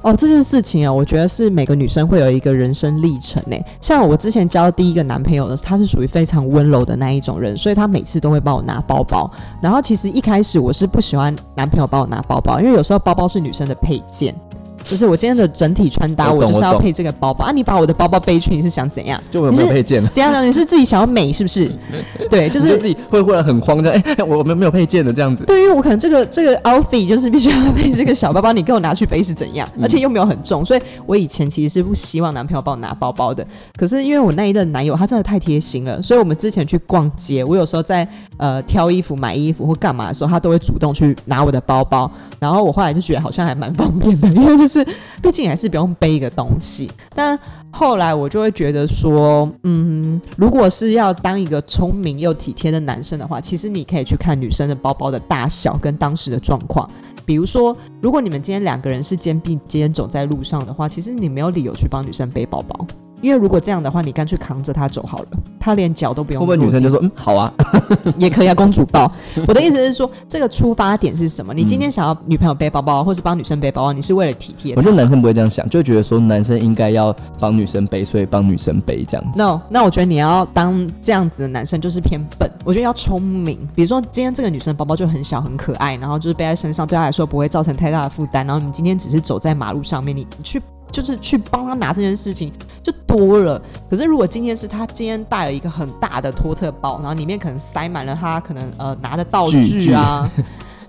[0.00, 3.56] 哦，这件事情啊，我觉得是每个女生会有一个人生历程呢。
[3.80, 9.30] 像我之前交第一个男朋友的，他是属于非常温柔的那一种人，所以他每次都会帮我拿包包。
[9.60, 14.34] 然后其实一开始我是不喜欢男朋友帮我拿包包，因为有时候包包是女生的配件。
[14.84, 17.52] 就是我今天的整体穿搭，我就是要配这个包包啊！
[17.52, 19.20] 你把我的包包背去，你是想怎样？
[19.30, 20.10] 就我没有配件了。
[20.14, 20.42] 这样呢？
[20.44, 21.70] 你是自己想要美是不是？
[22.28, 25.44] 对，就是自己会忽然很慌张， 哎，我们没有配件的这样子。
[25.44, 29.68] 对，因为我可能这个这个 outfit 就是必须要配这个小包包，你给我拿去背是怎样？
[29.80, 33.46] 而且又没有很重，所以我以前其实是不希望男朋友帮我拿包包的。
[33.76, 42.10] 可是因为我那一任男友他真的太贴心了，所以我们之前去逛街，我有时候在呃挑衣服、买衣服或干嘛的时候，他都会主动去拿我的包包。
[42.38, 44.86] 然后我后来就觉得好像还蛮方便的，因为就是是
[45.22, 46.90] 毕竟还是不用背一个东西。
[47.14, 47.38] 但
[47.70, 56.88] 后来我就会觉得说，嗯，如果是要当一个聪明又体贴的男生的话，其实你可以去看女生的包包的大小跟当时的状况。
[57.24, 62.86] 比如说，如果你们今天两个人是肩并肩走在路上的话，其实你没有理由去帮女生背包包。
[63.22, 65.26] 因为如果这样的话，你干脆扛着他走好了，
[65.58, 66.40] 他连脚都不用。
[66.40, 67.50] 会不会女生就说嗯好啊，
[68.18, 69.10] 也可以啊，公主抱。
[69.46, 71.54] 我的意思是说，这个出发点是什么？
[71.54, 74.74] 你今天想要女朋友背包包，或是帮女生背包包，你是为了体贴？
[74.74, 79.38] 我觉得男生不会这样想，就觉得说男生应该要帮女生背，所以帮女生背这样子。
[79.38, 82.50] No，那我觉得你要当这样子的男生就是偏笨。
[82.64, 83.58] 我觉得要聪明。
[83.74, 88.44] 比如说今天这个女生包包就很小很可爱，然后就是背在身上，对她来说不会造成太大的负担。
[88.44, 90.60] 然后你今天只是走在马路上面，你去。
[90.92, 92.52] 就是去帮他拿这件事情
[92.82, 100.30] 就多了，可是如果今天是他今天带了一个很大的托特包，然后里面可能塞满了他可能呃拿的道具啊。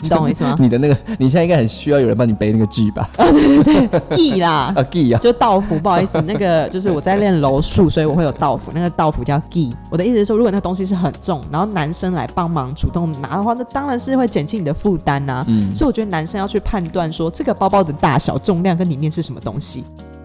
[0.03, 0.55] 你懂我意思吗？
[0.59, 3.09] 你的那个，你现在应该很需要有人帮你背那个 G 吧？
[3.17, 5.79] 啊，对对对，G 啦，啊 G 啊，就道符。
[5.79, 8.71] 不好意思，那个就是我在练柔术，所以我会有道符。
[8.73, 9.73] 那个道符叫 G。
[9.89, 15.43] 我的意思是说，如果那个东西是很重，然后男生来帮忙主动拿的话，那当然是会减轻你的负担呐。
[15.47, 19.83] 嗯，所以我觉得男生要去判断说，这个包包的大小、重量跟里面是什么东西。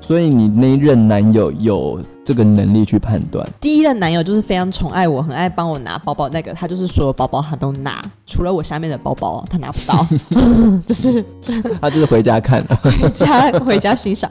[0.08, 3.46] 所以你那一任男友有这个能力去判断？
[3.60, 6.30] 第一任男友就是非常宠爱我，很爱帮我拿包包。
[6.30, 10.06] 那个他就是所有包包他都拿，除了我下面的包包他拿不到，
[10.88, 11.22] 就是
[11.78, 14.30] 他就是回家看，回 家回家欣赏。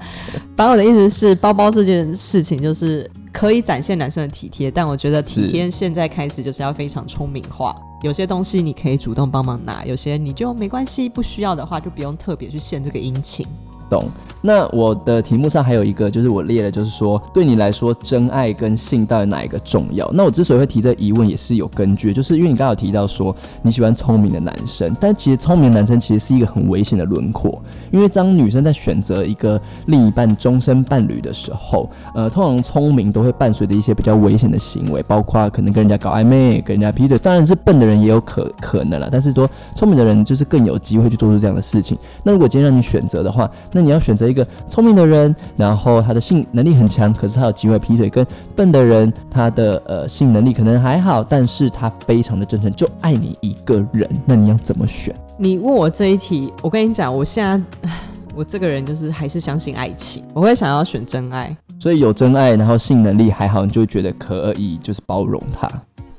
[0.55, 7.75] 反正我的意思是，包包这件事情就是可以展现男生的体贴，但我觉得体贴现在开始就是要非常聪明化。
[8.01, 13.45] 有些东西你可以主动帮忙拿，有些你就没关系，不需要的话就不用特别去献这个殷勤。
[13.89, 14.09] 懂。
[14.39, 20.09] 那我的题目上还有一个，就是我列了，就是说对你来说，真爱跟性到底哪一个重要？
[20.13, 37.17] 那我之所以会提这疑问，也是有根据，就是因为你刚刚有提到说你喜欢聪明的男生，但其实聪明男生其实是一个很危险的轮廓，因为当女生在选择一个另一半终身伴侣的时候，呃，通常聪明都会伴随着一些比较危险的行为，包括可能跟人家搞暧昧、跟人家劈腿。
[37.17, 41.97] 当然是笨的人也有可可能了，但是说聪明的人就是更有机会去做出这样的事情。
[42.23, 54.09] 那如果今天让你选择的话，那你要选择一个聪明的人，然后他的性能力很强，可是他有机会劈腿；跟笨的人，他的呃性能力可能还好，但是他非常的真诚，就爱你一个人。
[54.25, 55.13] 那你要怎么选？
[55.37, 57.87] 你问我这一题，我跟你讲，我现在
[58.33, 61.55] 我这个人就是还是相信爱情，我会想要选真爱。
[61.79, 65.69] 所以有真爱，然后性能力还好，你就觉得可以，就是包容他。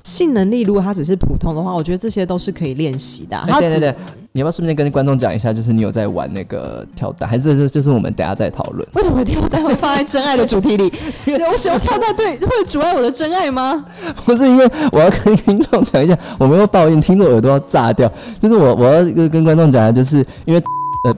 [0.08, 3.38] 性能力如果他只是普通的话，我觉得这些都是可以练习的。
[3.58, 3.94] 对对对，
[4.32, 8.88] 你要不要顺便跟观众讲一下，就是你有在玩那个跳蛋，还是这就是我们等下再讨论？
[8.94, 10.90] 为什么跳蛋会放在真爱的主题里？
[11.50, 13.84] 我喜欢跳蛋，对，会阻碍我的真爱吗？
[14.24, 18.10] 不是，因为我要跟听众讲一下，我没有抱怨，听众耳朵要炸掉。
[18.40, 20.62] 就是我我要跟跟观众讲的，就是因为
[21.04, 21.14] 呃，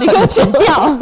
[0.00, 0.98] 你给我剪掉。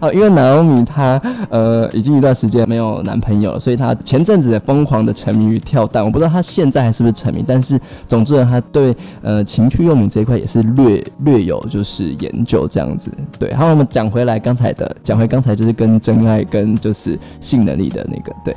[0.00, 6.04] 哦，因为 Naomi 她呃已经一段时间没有男朋友了，所以她前阵子疯狂的沉迷于跳蛋。
[6.04, 13.12] 我不知道她现在还是不是沉迷，但是总之呢，她对呃情趣用品这一块也是略略有就是研究这样子。
[13.38, 18.56] 对，好，我们讲回来刚才的，讲回刚才就是跟真爱跟就是性能力的那个对。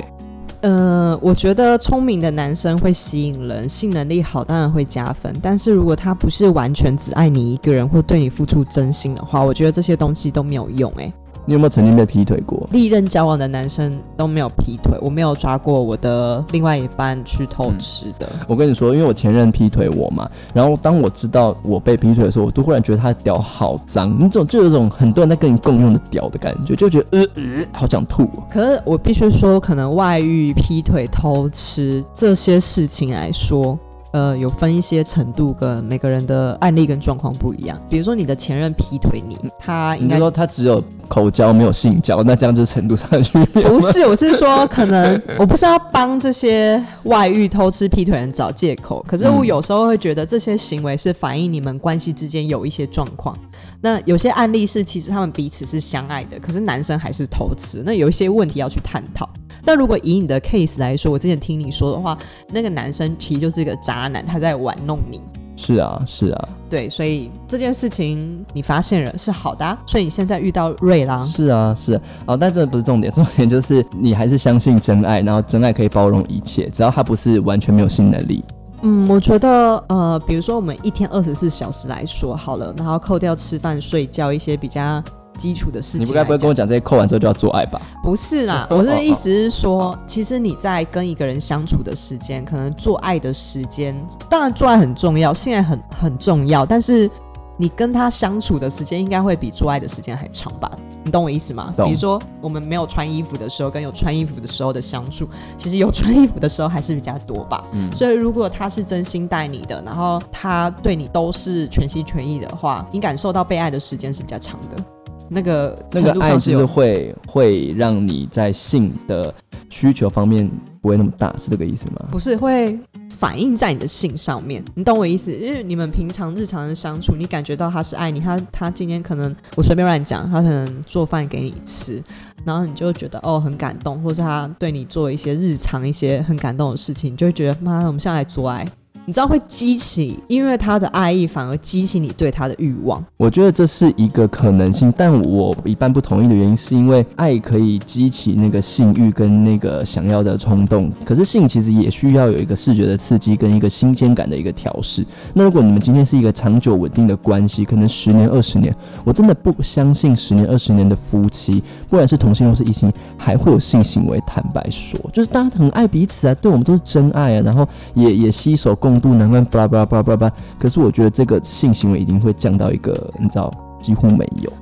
[0.62, 5.30] 呃，我觉得聪明的男生会吸引人，性能力好当然会加分。
[5.42, 10.90] 但是如果他不是完全只爱你一个人，或对你付出真心的话，我觉得这些东西都没有用。
[10.96, 11.12] 诶。
[11.46, 12.66] 你有没有曾经被劈腿过？
[12.72, 18.28] 历任交往的男生都没有劈腿，我没有抓过我的另外一半去偷吃的。
[18.48, 28.26] 我跟你说，因为我前任劈腿我嘛，然后当我知道我被劈腿的时候，我都忽然觉得他的屌好脏，你总就有种很多人在跟你共用的屌的感觉，就觉得呃呃，好想吐。
[28.50, 33.78] 可是我必须说，可能外遇、劈腿、偷吃这些事情来说。
[34.14, 37.76] 呃有分一些程度跟每个人的案例跟状况不一样。
[37.90, 43.68] 比如说你的前任劈腿你，他应该你说他只有口交没有性交，那这样就是程度上的区别。
[43.68, 53.36] 不是，我是说，可能我不是要帮这些外遇、偷吃、劈腿人找借口，可是我嗯有时候会觉得这些行为是反映你们关系之间有一些状况。
[53.84, 59.28] 那有些案例是其实他们彼此是相爱的，可是男生还是偷吃，那有一些问题要去探讨。
[59.62, 62.16] 那如果以你的 case 来说，我之前听你说的话，
[62.50, 65.20] 那个男生其实就是一个渣男，他在玩弄你。
[65.54, 72.00] 是啊，是啊，对，所以这件事情你发现了是好的啊、所以你现在遇到瑞啦，是啊，是啊。
[72.24, 78.42] 哦，但这不是重点，重点就是你还是相信真爱，然后真爱可以包容一切，只要他不是完全没有性能力。
[78.84, 85.02] 嗯，我觉得呃，比如说我们一天二十四小时来说好了，然后扣掉吃饭、睡觉一些比较
[85.38, 87.80] 基础的事情，你不该不会跟我讲这些扣完之后就要做爱吧？
[88.02, 93.96] 不是啦， 我的意思是说，其实你在跟一个人相处的时间，可能做爱的时间，
[94.28, 97.10] 当然做爱很重要，性爱很很重要，但是
[97.56, 100.70] 你跟他相处的时间应该会比做爱的时间还长吧？
[101.04, 101.72] 你懂我意思吗？
[101.76, 107.64] 懂比如说我们没有穿衣服的时候，跟有穿衣服的时候的相处，其实有穿衣服的时候还是比较多吧。
[107.72, 114.84] 嗯所以如果他是真心待你的，然后他对你都是全心全意的话，你感受到被爱的时间是比较长的。
[115.28, 119.32] 那个那个爱就是会会让你在性的
[119.70, 120.48] 需求方面
[120.80, 122.06] 不会那么大，是这个意思吗？
[122.10, 125.32] 不是会反映在你的性上面，你懂我意思？
[125.32, 132.02] 因为你们平常日常的相处，你感觉到他是爱你，他他今天可能我随便乱讲，他可能做饭给你吃，
[132.44, 138.66] 然后你就会觉得哦很感动，或是他对你做一些日常一些很感动的事情，你就会觉得妈，我们现在来做爱。
[139.06, 143.04] 你知道会激起，因为他的爱意反而激起你对他的欲望。
[143.18, 155.04] 我觉得这是一个可能性，但我一般不同意的原因是因为爱可以激起那个性欲跟那个想要的冲动，可是性其实也需要有一个视觉的刺激跟一个新鲜感的一个调试。
[155.34, 158.74] 那如果你们今天是一个长久稳定的关系，可能十年二十年，
[159.04, 164.18] 我真的不相信十年二十年的夫妻，不管是同性或是异性，还会有性行为。
[164.26, 170.32] 坦白说，就是大家很爱彼此啊，对我们都是真爱啊，然后也也携手共度，难关，巴拉巴拉巴拉巴拉。
[170.58, 174.52] 可是我觉得这个性行为一定会降到一个你知道几乎没有。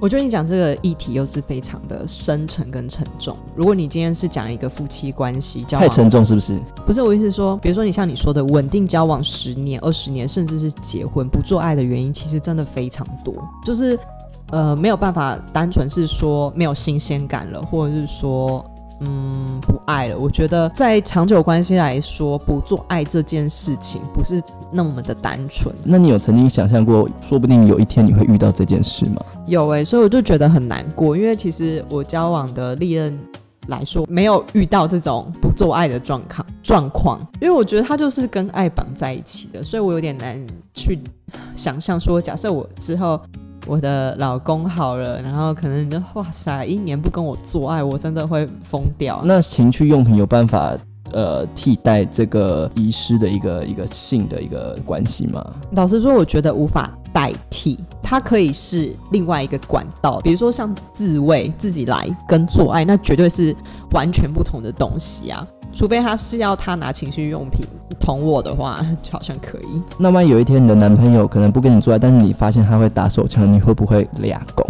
[0.00, 3.36] 我觉得你讲这个议题又是非常的深沉跟沉重。
[3.54, 6.58] 如果你今天是讲一个夫妻关系交往太沉重是不是？
[6.86, 13.98] 不是我意思是说，比如说你像你说的稳定交往十年、二十年，甚至是结婚不做爱的原因，其实真的非常多，就是
[14.52, 18.64] 呃没有办法单纯是说没有新鲜感了，或者是说
[19.00, 20.18] 嗯不爱了。
[20.18, 25.74] 我觉得在长久关系来说，不做爱这件事情不是那么的单纯。
[25.82, 29.22] 那你有曾经想象过，说不定有一天你会遇到这件事吗？
[29.46, 33.18] 有诶、所以我就觉得很难过，因为其实我交往的历任
[33.66, 40.40] 来说，没有遇到这种不做爱的状况状况，因为我觉得它就是跟爱绑在一起的，所以我有点难
[40.72, 41.00] 去
[41.56, 43.20] 想象说，假设我之后
[43.66, 49.20] 我的老公好了，然后可能你就哇塞，一年不跟我做爱，我真的会疯掉。
[49.24, 50.76] 那情趣用品有办法
[51.12, 55.44] 呃替代这个遗失的一个一个性的一个关系吗？
[55.72, 63.54] 老实说，我觉得无法代替，它可以是另外一个管道，比如说像自慰、自己来跟做爱，那绝对是
[63.92, 65.46] 完全不同的东西啊。
[65.72, 67.66] 除非他是要他拿情绪用品
[67.98, 69.82] 捅我的话，就好像可以。
[69.98, 74.66] 那万一有一天你的男朋友可能不跟你做爱，但是你发现他会打手枪，你会不会俩攻？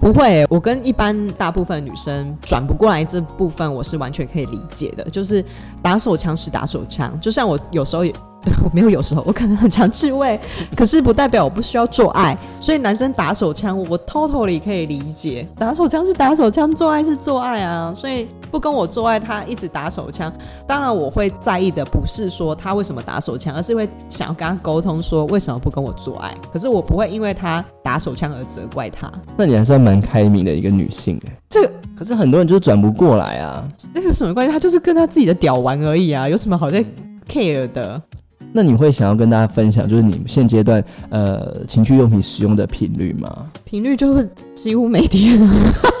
[0.00, 5.04] 不会，我跟一般大部分女生转不过来这部分，我是完全可以理解的。
[5.04, 5.44] 就是
[5.80, 8.12] 打手枪是打手枪，就像我有时候也。
[8.64, 10.38] 我没有，有时候我可能很常自慰，
[10.76, 12.36] 可是不代表我不需要做爱。
[12.58, 17.92] 所以男生打手枪，我 totally 可以理解，打手枪是打手枪，做爱是做爱啊。
[17.96, 20.32] 所以不跟我做爱，他一直打手枪，
[20.66, 26.34] 当然我会在意的不是说他为什么打手枪，而是会想要跟他沟通说为什么不跟我做爱。
[26.52, 29.10] 可是我不会因为他打手枪而责怪他。
[29.36, 33.66] 那你还算蛮开明的一个女性哎、这个可是很多人就是转不过来啊。
[33.94, 34.52] 那有什么关系？
[34.52, 36.84] 他就是跟他自己的屌玩而已啊，有什么好在
[37.28, 38.00] care 的？
[38.52, 43.46] 那你会想要跟大家分享，就是你现阶段呃情趣用品使用的频率吗？
[43.64, 45.54] 频率就会几乎每天啊。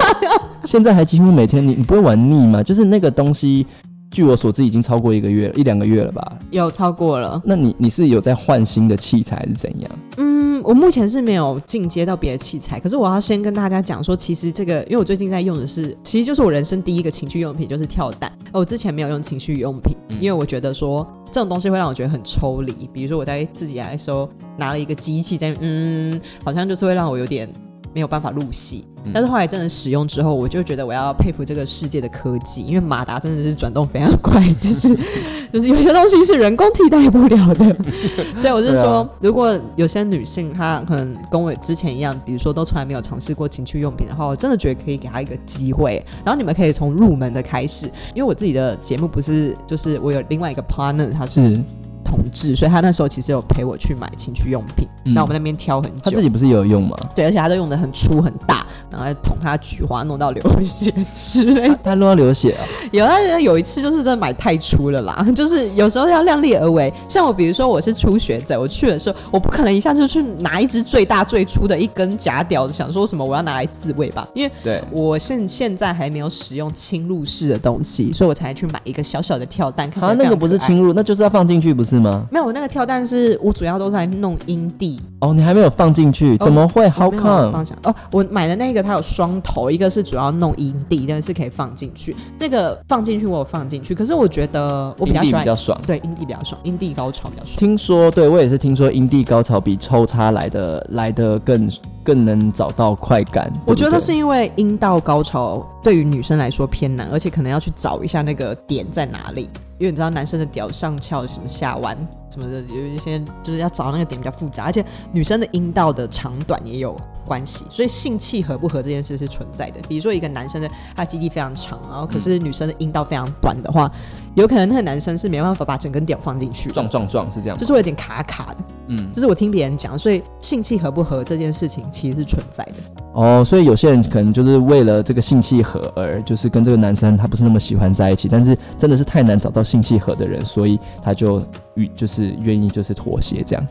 [0.64, 2.62] 现在还几乎每天，你你不会玩腻吗？
[2.62, 3.66] 就是那个东西，
[4.10, 6.38] 据我所知已经超过一个月了，一两个月了吧？
[6.50, 7.40] 有超过了。
[7.44, 9.90] 那你你是有在换新的器材还是怎样？
[10.18, 18.30] 嗯，我目前是没有进阶到别的器材，可是我要先跟大家讲说，其实这个，因为我最近在用的是，其实就是我人生第一个情趣用品，就是跳蛋。
[18.52, 22.88] 而我之前没有用情趣用品，嗯因为我觉得说这种东西会让我觉得很抽离。
[22.92, 27.48] 比如说我在自己来的时候拿了一个机器在，嗯，好像就是会让我有点
[27.92, 28.84] 没有办法入戏。
[29.04, 34.96] 嗯但是后来真的使用之后，我就觉得我要佩服这个世界的科技，因为马达真的是转动非常快，就是
[35.52, 37.76] 就是有些东西是人工替代不了的。
[38.38, 46.00] 所以我是说，如果有些女性她可能跟我之前一样，比如说都从来没有尝试过情趣用品的话，我真的觉得可以给她一个机会。
[46.24, 51.64] 然后你们可以从入门的开始，因为我自己的节目不是就是我有另外一个 partner，他是是
[52.04, 56.00] 同志，所以他那时候其实有陪我去买情趣用品，嗯那、我们那边挑很久。
[56.04, 56.96] 他自己不是也有用吗？
[57.14, 58.61] 对，而且他都用的很粗很大，
[58.92, 61.78] 然后还捅他菊花，弄到流血之类的。
[61.82, 62.62] 他弄到流血啊？
[62.92, 66.92] 有他有一次就是真的买太粗了啦， 就是有时候要量力而为。
[67.08, 79.88] 像我，比如说我是初学者，我去的时候，我不可能一下就去拿一支最大最粗的一根假屌，想说什么我要拿来自慰吧，因为对，我现现在还没有使用侵入式的东西，所以我才去买一个小小的跳蛋。
[79.90, 82.26] 看起来啊，那个不是侵入，那就是要放进去，不是吗？
[82.30, 87.64] 没有，我那个跳蛋是我主要都在弄阴蒂，哦，你还没有放进去，怎么会？How come？
[87.82, 92.14] 哦，我买的那个它有双头，一个是主要弄阴蒂，但是可以放进去。
[92.38, 95.80] 那个放进去我有放进去，可是我觉得我比较阴喜欢比较爽。
[95.86, 97.56] 对阴蒂比较爽，阴蒂高潮比较爽。
[97.56, 101.70] 听说，对我也是听说，阴蒂高潮比抽插来的来的更
[102.02, 103.52] 更能找到快感。
[103.66, 109.42] 我觉得是因为阴道高潮对于女生来说偏难，而且可能要去找一下那个点在哪里，
[109.78, 111.96] 因为你知道男生的屌上翘什么下弯
[112.32, 119.80] 什么的，有一些就是要找那个点比较复杂，而且女生的阴道的长短也有关系，所以性器合不合这件事是存在的。
[119.86, 123.90] 比如说一个男生的他基地非常长，然后可是女生的阴道非常短的话，
[124.34, 128.64] 有可能那个男生是没办法把整根屌放进去，撞撞撞是这样，就是会有点卡卡的。
[128.92, 132.74] 嗯，这是我听别人讲，所以性气合不合这件事情其实是存在的。
[133.14, 141.42] 哦，所以有些人可能就是为了这个性气合而就是跟这个男生他不是那么喜欢在一起，但是真的是太难找到性气合的人，所以他就
[141.74, 143.66] 与就是愿意就是妥协这样。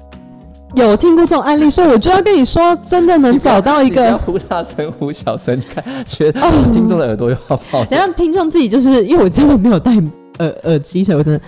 [0.74, 4.18] 有听过这种案例，所以我就要跟你说，真的能找到一个。
[4.20, 7.86] 忽大声忽小声，你看，觉得哦听众的耳朵又要爆。
[7.92, 9.92] 然后听众自己就是因为我真的没有戴
[10.40, 11.42] 耳耳机，所以我真的。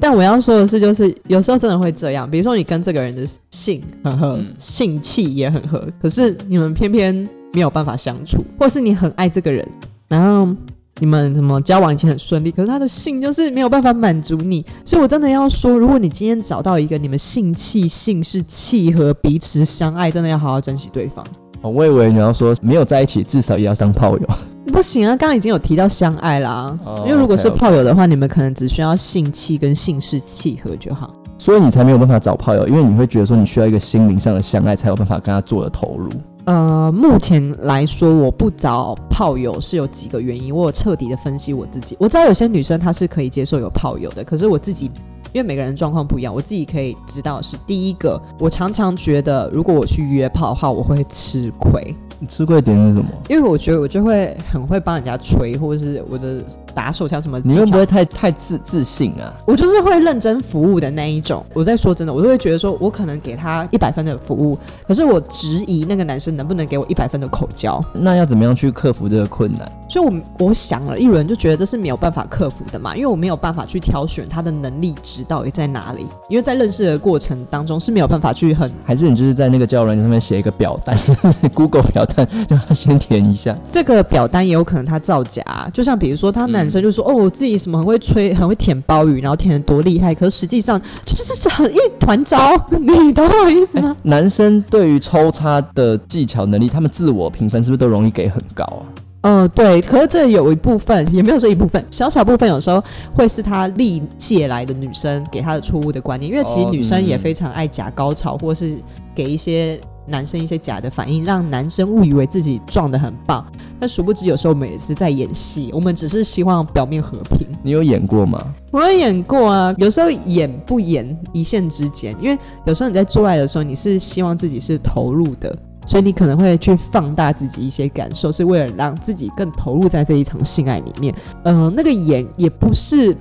[0.00, 2.30] 但我要说的是，就是有时候真的会这样。
[2.30, 7.14] 比如说，你跟这个人的性很合，嗯性气也很合，可是你们偏偏
[7.52, 9.66] 没有办法相处，或是你很爱这个人，
[10.08, 10.54] 然后
[10.98, 14.64] 你们什么交往以前很顺利，可是他的性就是没有办法满足你。
[14.84, 21.24] 所以我真的要说，如果你今天找到一个你们性气性是契合、彼此相爱，真的要好好珍惜对方。
[21.62, 24.28] 哦我以为你要说没有在一起，至少也要当炮友。
[24.72, 26.78] 不行啊，刚刚已经有提到相爱啦。
[26.84, 31.14] 哦因为如果是 OK，OK 炮友的话，你们可能只需要性气跟性事契合就好。
[31.38, 36.08] 所以你才没有办法找炮友，因为你会觉得说你需要一个心灵上的相爱，才有办法跟他做的投入。
[36.44, 41.96] 呃，目前来说，我不找炮友是有几个原因，我有彻底的分析我自己。
[41.98, 44.90] 我知道有些女生她是可以接受有炮友的，可是我自己。
[45.32, 53.10] 因为每个人状况不一样，我自己可以知道是第一个，我常常觉得如果我去约炮的话，我会吃亏，你吃亏点是什么？
[53.28, 56.42] 因为我觉得我就会很会帮人家吹，或者是我的
[56.76, 59.32] 打手枪什么你会不会太太自自信啊？
[59.46, 61.42] 我就是会认真服务的那一种。
[61.54, 67.82] 我在说真的，我就会觉得说，我可能给他一百分的服务，可是我质疑那个男生能不能给我一百分的口交。
[67.94, 69.72] 那要怎么样去克服这个困难？
[69.88, 80.94] 所以我，我想了一轮，就觉得这是没有办法克服的嘛，因为我没有办法去挑选他的能力值到底在哪里，因为在认识的过程当中是没有办法去很还是你就是在那个交友软件上面写一个表单，
[81.54, 83.56] Google 表单，让他先填一下。
[83.70, 92.36] 这个表单也有可能他造假，就像比如说他男生就说、哦，我自己什么很会吹，很会舔鲍鱼，然后舔的多厉害，可是实际上就是很一团糟，
[92.70, 93.96] 你懂我意思吗？
[94.02, 98.84] 男生对于抽插的技巧能力，他们自我评分是不是都容易给很高啊？
[99.22, 108.78] 嗯，对，可是这有一部分，也没有说一部分，小小部分有时候会是他历届来的女生给他的错误的观念，因为其实哦女生也嗯非常爱假高潮，或是
[109.14, 113.44] 给一些男生一些假的反应，让男生误以为自己撞得很棒，
[113.78, 117.46] 但殊不知有时候我们也是在演戏，我们只是希望表面和平。
[117.62, 118.54] 你有演过吗？
[118.70, 131.14] 我有演过啊，有时候演不演一线之间，因为有时候你在做爱的时候，你是希望自己是投入的，所以你可能会去放大自己一些感受，是为了让自己更投入在这一场性爱里面。
[131.44, 133.16] 嗯、那个演也不是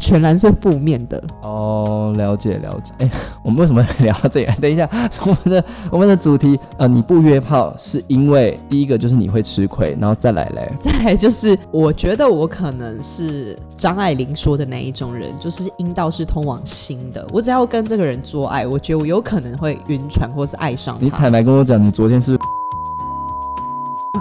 [0.00, 2.92] 全然是负面的，哦，了解了解。
[2.98, 3.10] 哎、
[3.42, 4.54] 我们为什么会聊到这里来？
[4.60, 4.88] 等一下，
[5.26, 17.26] 我们的我们的主题，呃，你不约炮是因为第一个就是你会吃亏，然后再来嘞，再来就是，我觉得我可能是张爱玲说的那一种人，就是阴道是通往心的。
[17.32, 21.04] 我只要跟这个人做爱，我觉得我有可能会晕船或是爱上他。
[21.04, 22.48] 你坦白跟我讲，你昨天是不是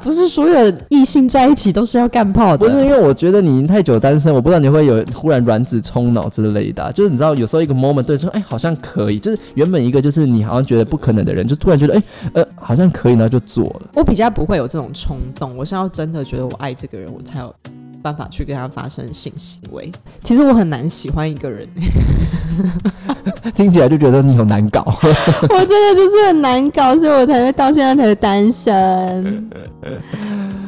[0.04, 2.58] 不是所有异性在一起都是要干炮的。
[2.58, 13.82] 不是因为我觉得你太久单身，我不知道你会有忽然卵子冲脑之类的啊、就是你知道有时候一个 moment 对说，哎、好像可以，就是原本一个就是你好像觉得不可能的人，就突然觉得，哎、呃，好像可以，然后就做了。
[13.96, 17.54] 我比较不会有这种冲动，我是要真的觉得我爱这个人，我才有
[18.02, 19.92] 办法去跟他发生性行为。
[20.24, 21.68] 其实我很难喜欢一个人，
[23.54, 24.84] 听起来就觉得你好难搞。
[25.50, 29.50] 我真的就是很难搞，所以我才会到现在才单身。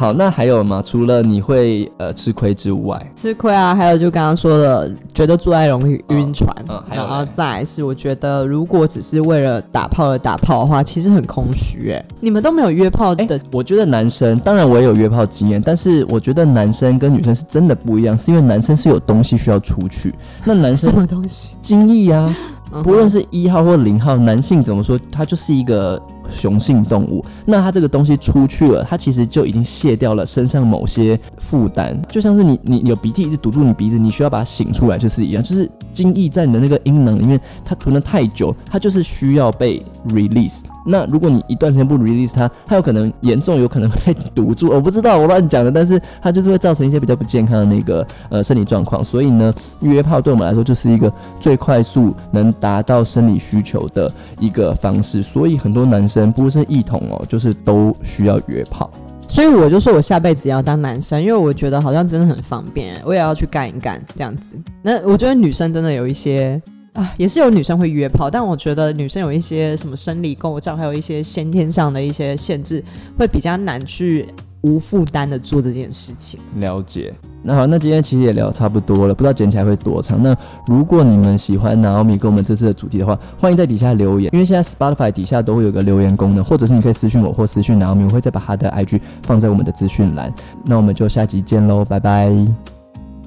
[0.00, 0.82] 嗯，好，那还有吗？
[0.84, 12.04] 除了你会呃吃亏之外，吃亏啊，还有就刚刚说的，觉得做爱容易晕船，嗯还有然后再来是我觉得如果只是为了打炮而打炮的话，其实很空虚哎。
[12.18, 21.54] 你们都没有约炮哎、的，我觉得男生，当然我也有约炮经验，但是我觉得男生跟女生是真的不一样，是因为男生是有东西需要出去，那男生什么东西？
[21.60, 22.34] 精液啊，
[22.82, 27.24] 不论是一号或零号，男性怎么说，他就是一个雄性动物。
[27.44, 40.60] 那他这个东西出去了，他其实就已经卸掉了身上某些负担，就像是你你有鼻涕一直堵住你鼻子，你需要把它醒出来，就是一样，就是精液在你的那个阴囊里面，它囤了太久，它就是需要被 release。
[40.90, 44.70] 那如果你一段时间不 release 它，它有可能严重，有可能会 堵住。
[44.70, 49.02] 我不知道，我乱讲的，但是它就是会造成一些比较不健康的那个呃生理状况。
[49.02, 55.22] 所以呢，约炮对我们来说就是一个最快速能达到生理需求的一个方式。
[55.22, 58.90] 所以很多男生不是异同哦，就是都需要约炮。
[59.28, 64.60] 所以我就说我下辈子要当男生，因为我觉得好像真的很方便，我也要去干一干这样子。
[64.82, 66.60] 那我觉得女生真的有一些
[66.94, 72.82] 啊，也是有女生会约炮，但我觉得女生有一些什么生理构造，还有一些先天上的一些限制，
[73.18, 74.26] 会比较难去
[74.62, 76.40] 无负担的做这件事情。
[76.56, 77.14] 了解。
[77.42, 80.22] 那好，那今天其实也聊差不多了，不知道剪起来会多长。
[80.22, 80.36] 那
[80.66, 90.30] 如果你们喜欢 Naomi 跟我们这次的主题的话，欢迎在底下留言，因为现在 Spotify 底下都会有个留言功能，或者是你可以私信我或私信 Naomi，我会再把他的 IG 放在我们的资讯栏。
[90.66, 92.26] 那我们就下集见喽，拜拜。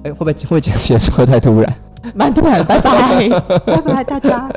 [0.04, 1.76] 哎、会不会会不会剪辑的时候太突然？
[2.14, 3.30] 蛮突然，拜拜，
[3.66, 4.50] 拜拜大家。